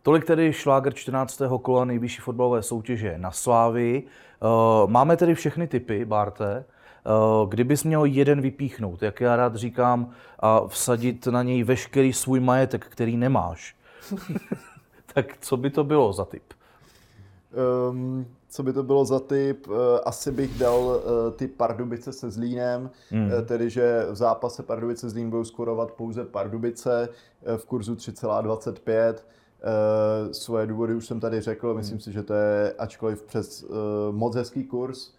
Tolik 0.03 0.25
tedy 0.25 0.53
šláger 0.53 0.95
14. 0.95 1.59
kola 1.59 1.85
nejvyšší 1.85 2.21
fotbalové 2.21 2.63
soutěže 2.63 3.19
na 3.19 3.31
Slávii. 3.31 4.07
Eh, 4.07 4.47
máme 4.87 5.17
tedy 5.17 5.35
všechny 5.35 5.67
typy, 5.67 6.05
Barte. 6.05 6.65
Eh, 6.65 7.47
kdybys 7.49 7.85
měl 7.85 8.05
jeden 8.05 8.41
vypíchnout, 8.41 9.03
jak 9.03 9.21
já 9.21 9.37
rád 9.37 9.55
říkám, 9.55 10.11
a 10.39 10.67
vsadit 10.67 11.27
na 11.27 11.43
něj 11.43 11.63
veškerý 11.63 12.13
svůj 12.13 12.41
majetek, 12.41 12.87
který 12.87 13.17
nemáš, 13.17 13.77
tak 15.15 15.37
co 15.41 15.57
by 15.57 15.71
to 15.71 15.85
bylo 15.85 16.13
za 16.13 16.25
typ? 16.25 16.43
Um, 17.91 18.27
co 18.57 18.63
by 18.63 18.73
to 18.73 18.83
bylo 18.83 19.05
za 19.05 19.21
typ? 19.21 19.67
Eh, 19.69 20.01
asi 20.05 20.33
bych 20.33 20.59
dal 20.59 20.81
uh, 20.81 21.01
ty 21.37 21.49
Pardubice 21.49 22.13
se 22.13 22.31
Zlínem, 22.31 22.91
mm. 23.11 23.31
tedy 23.45 23.71
že 23.71 24.07
v 24.11 24.17
zápase 24.17 24.63
Pardubice 24.63 25.11
Zlín 25.11 25.31
budou 25.31 25.45
skorovat 25.45 25.91
pouze 25.93 26.25
Pardubice 26.25 27.09
v 27.57 27.65
kurzu 27.65 27.95
3,25. 27.95 29.15
Svoje 30.33 30.67
důvody 30.67 30.95
už 30.95 31.07
jsem 31.07 31.21
tady 31.21 31.41
řekl, 31.41 31.75
myslím 31.75 31.97
mm. 31.97 32.01
si, 32.01 32.13
že 32.13 32.23
to 32.23 32.35
je 32.35 32.73
ačkoliv 32.79 33.23
přes 33.23 33.65
moc 34.11 34.37
hezký 34.37 34.65
kurz, 34.65 35.13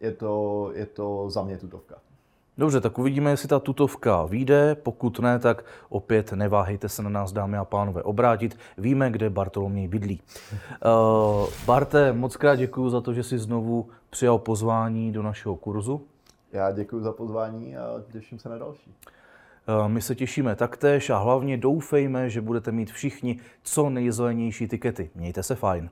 je 0.00 0.12
to, 0.12 0.70
je 0.74 0.86
to 0.86 1.30
za 1.30 1.42
mě 1.42 1.58
tutovka. 1.58 2.05
Dobře, 2.58 2.80
tak 2.80 2.98
uvidíme, 2.98 3.30
jestli 3.30 3.48
ta 3.48 3.58
tutovka 3.58 4.24
vyjde. 4.24 4.74
Pokud 4.74 5.18
ne, 5.18 5.38
tak 5.38 5.64
opět 5.88 6.32
neváhejte 6.32 6.88
se 6.88 7.02
na 7.02 7.10
nás, 7.10 7.32
dámy 7.32 7.56
a 7.56 7.64
pánové, 7.64 8.02
obrátit. 8.02 8.58
Víme, 8.78 9.10
kde 9.10 9.30
Bartoloměj 9.30 9.88
bydlí. 9.88 10.20
Uh, 10.52 11.48
Barte, 11.66 12.12
moc 12.12 12.36
krát 12.36 12.56
děkuji 12.56 12.90
za 12.90 13.00
to, 13.00 13.14
že 13.14 13.22
jsi 13.22 13.38
znovu 13.38 13.88
přijal 14.10 14.38
pozvání 14.38 15.12
do 15.12 15.22
našeho 15.22 15.56
kurzu. 15.56 16.00
Já 16.52 16.72
děkuji 16.72 17.02
za 17.02 17.12
pozvání 17.12 17.76
a 17.76 18.02
těším 18.12 18.38
se 18.38 18.48
na 18.48 18.58
další. 18.58 18.94
Uh, 19.68 19.88
my 19.88 20.02
se 20.02 20.14
těšíme 20.14 20.56
taktéž 20.56 21.10
a 21.10 21.18
hlavně 21.18 21.56
doufejme, 21.56 22.30
že 22.30 22.40
budete 22.40 22.72
mít 22.72 22.90
všichni 22.90 23.38
co 23.62 23.90
nejzelenější 23.90 24.68
tikety. 24.68 25.10
Mějte 25.14 25.42
se 25.42 25.54
fajn. 25.54 25.90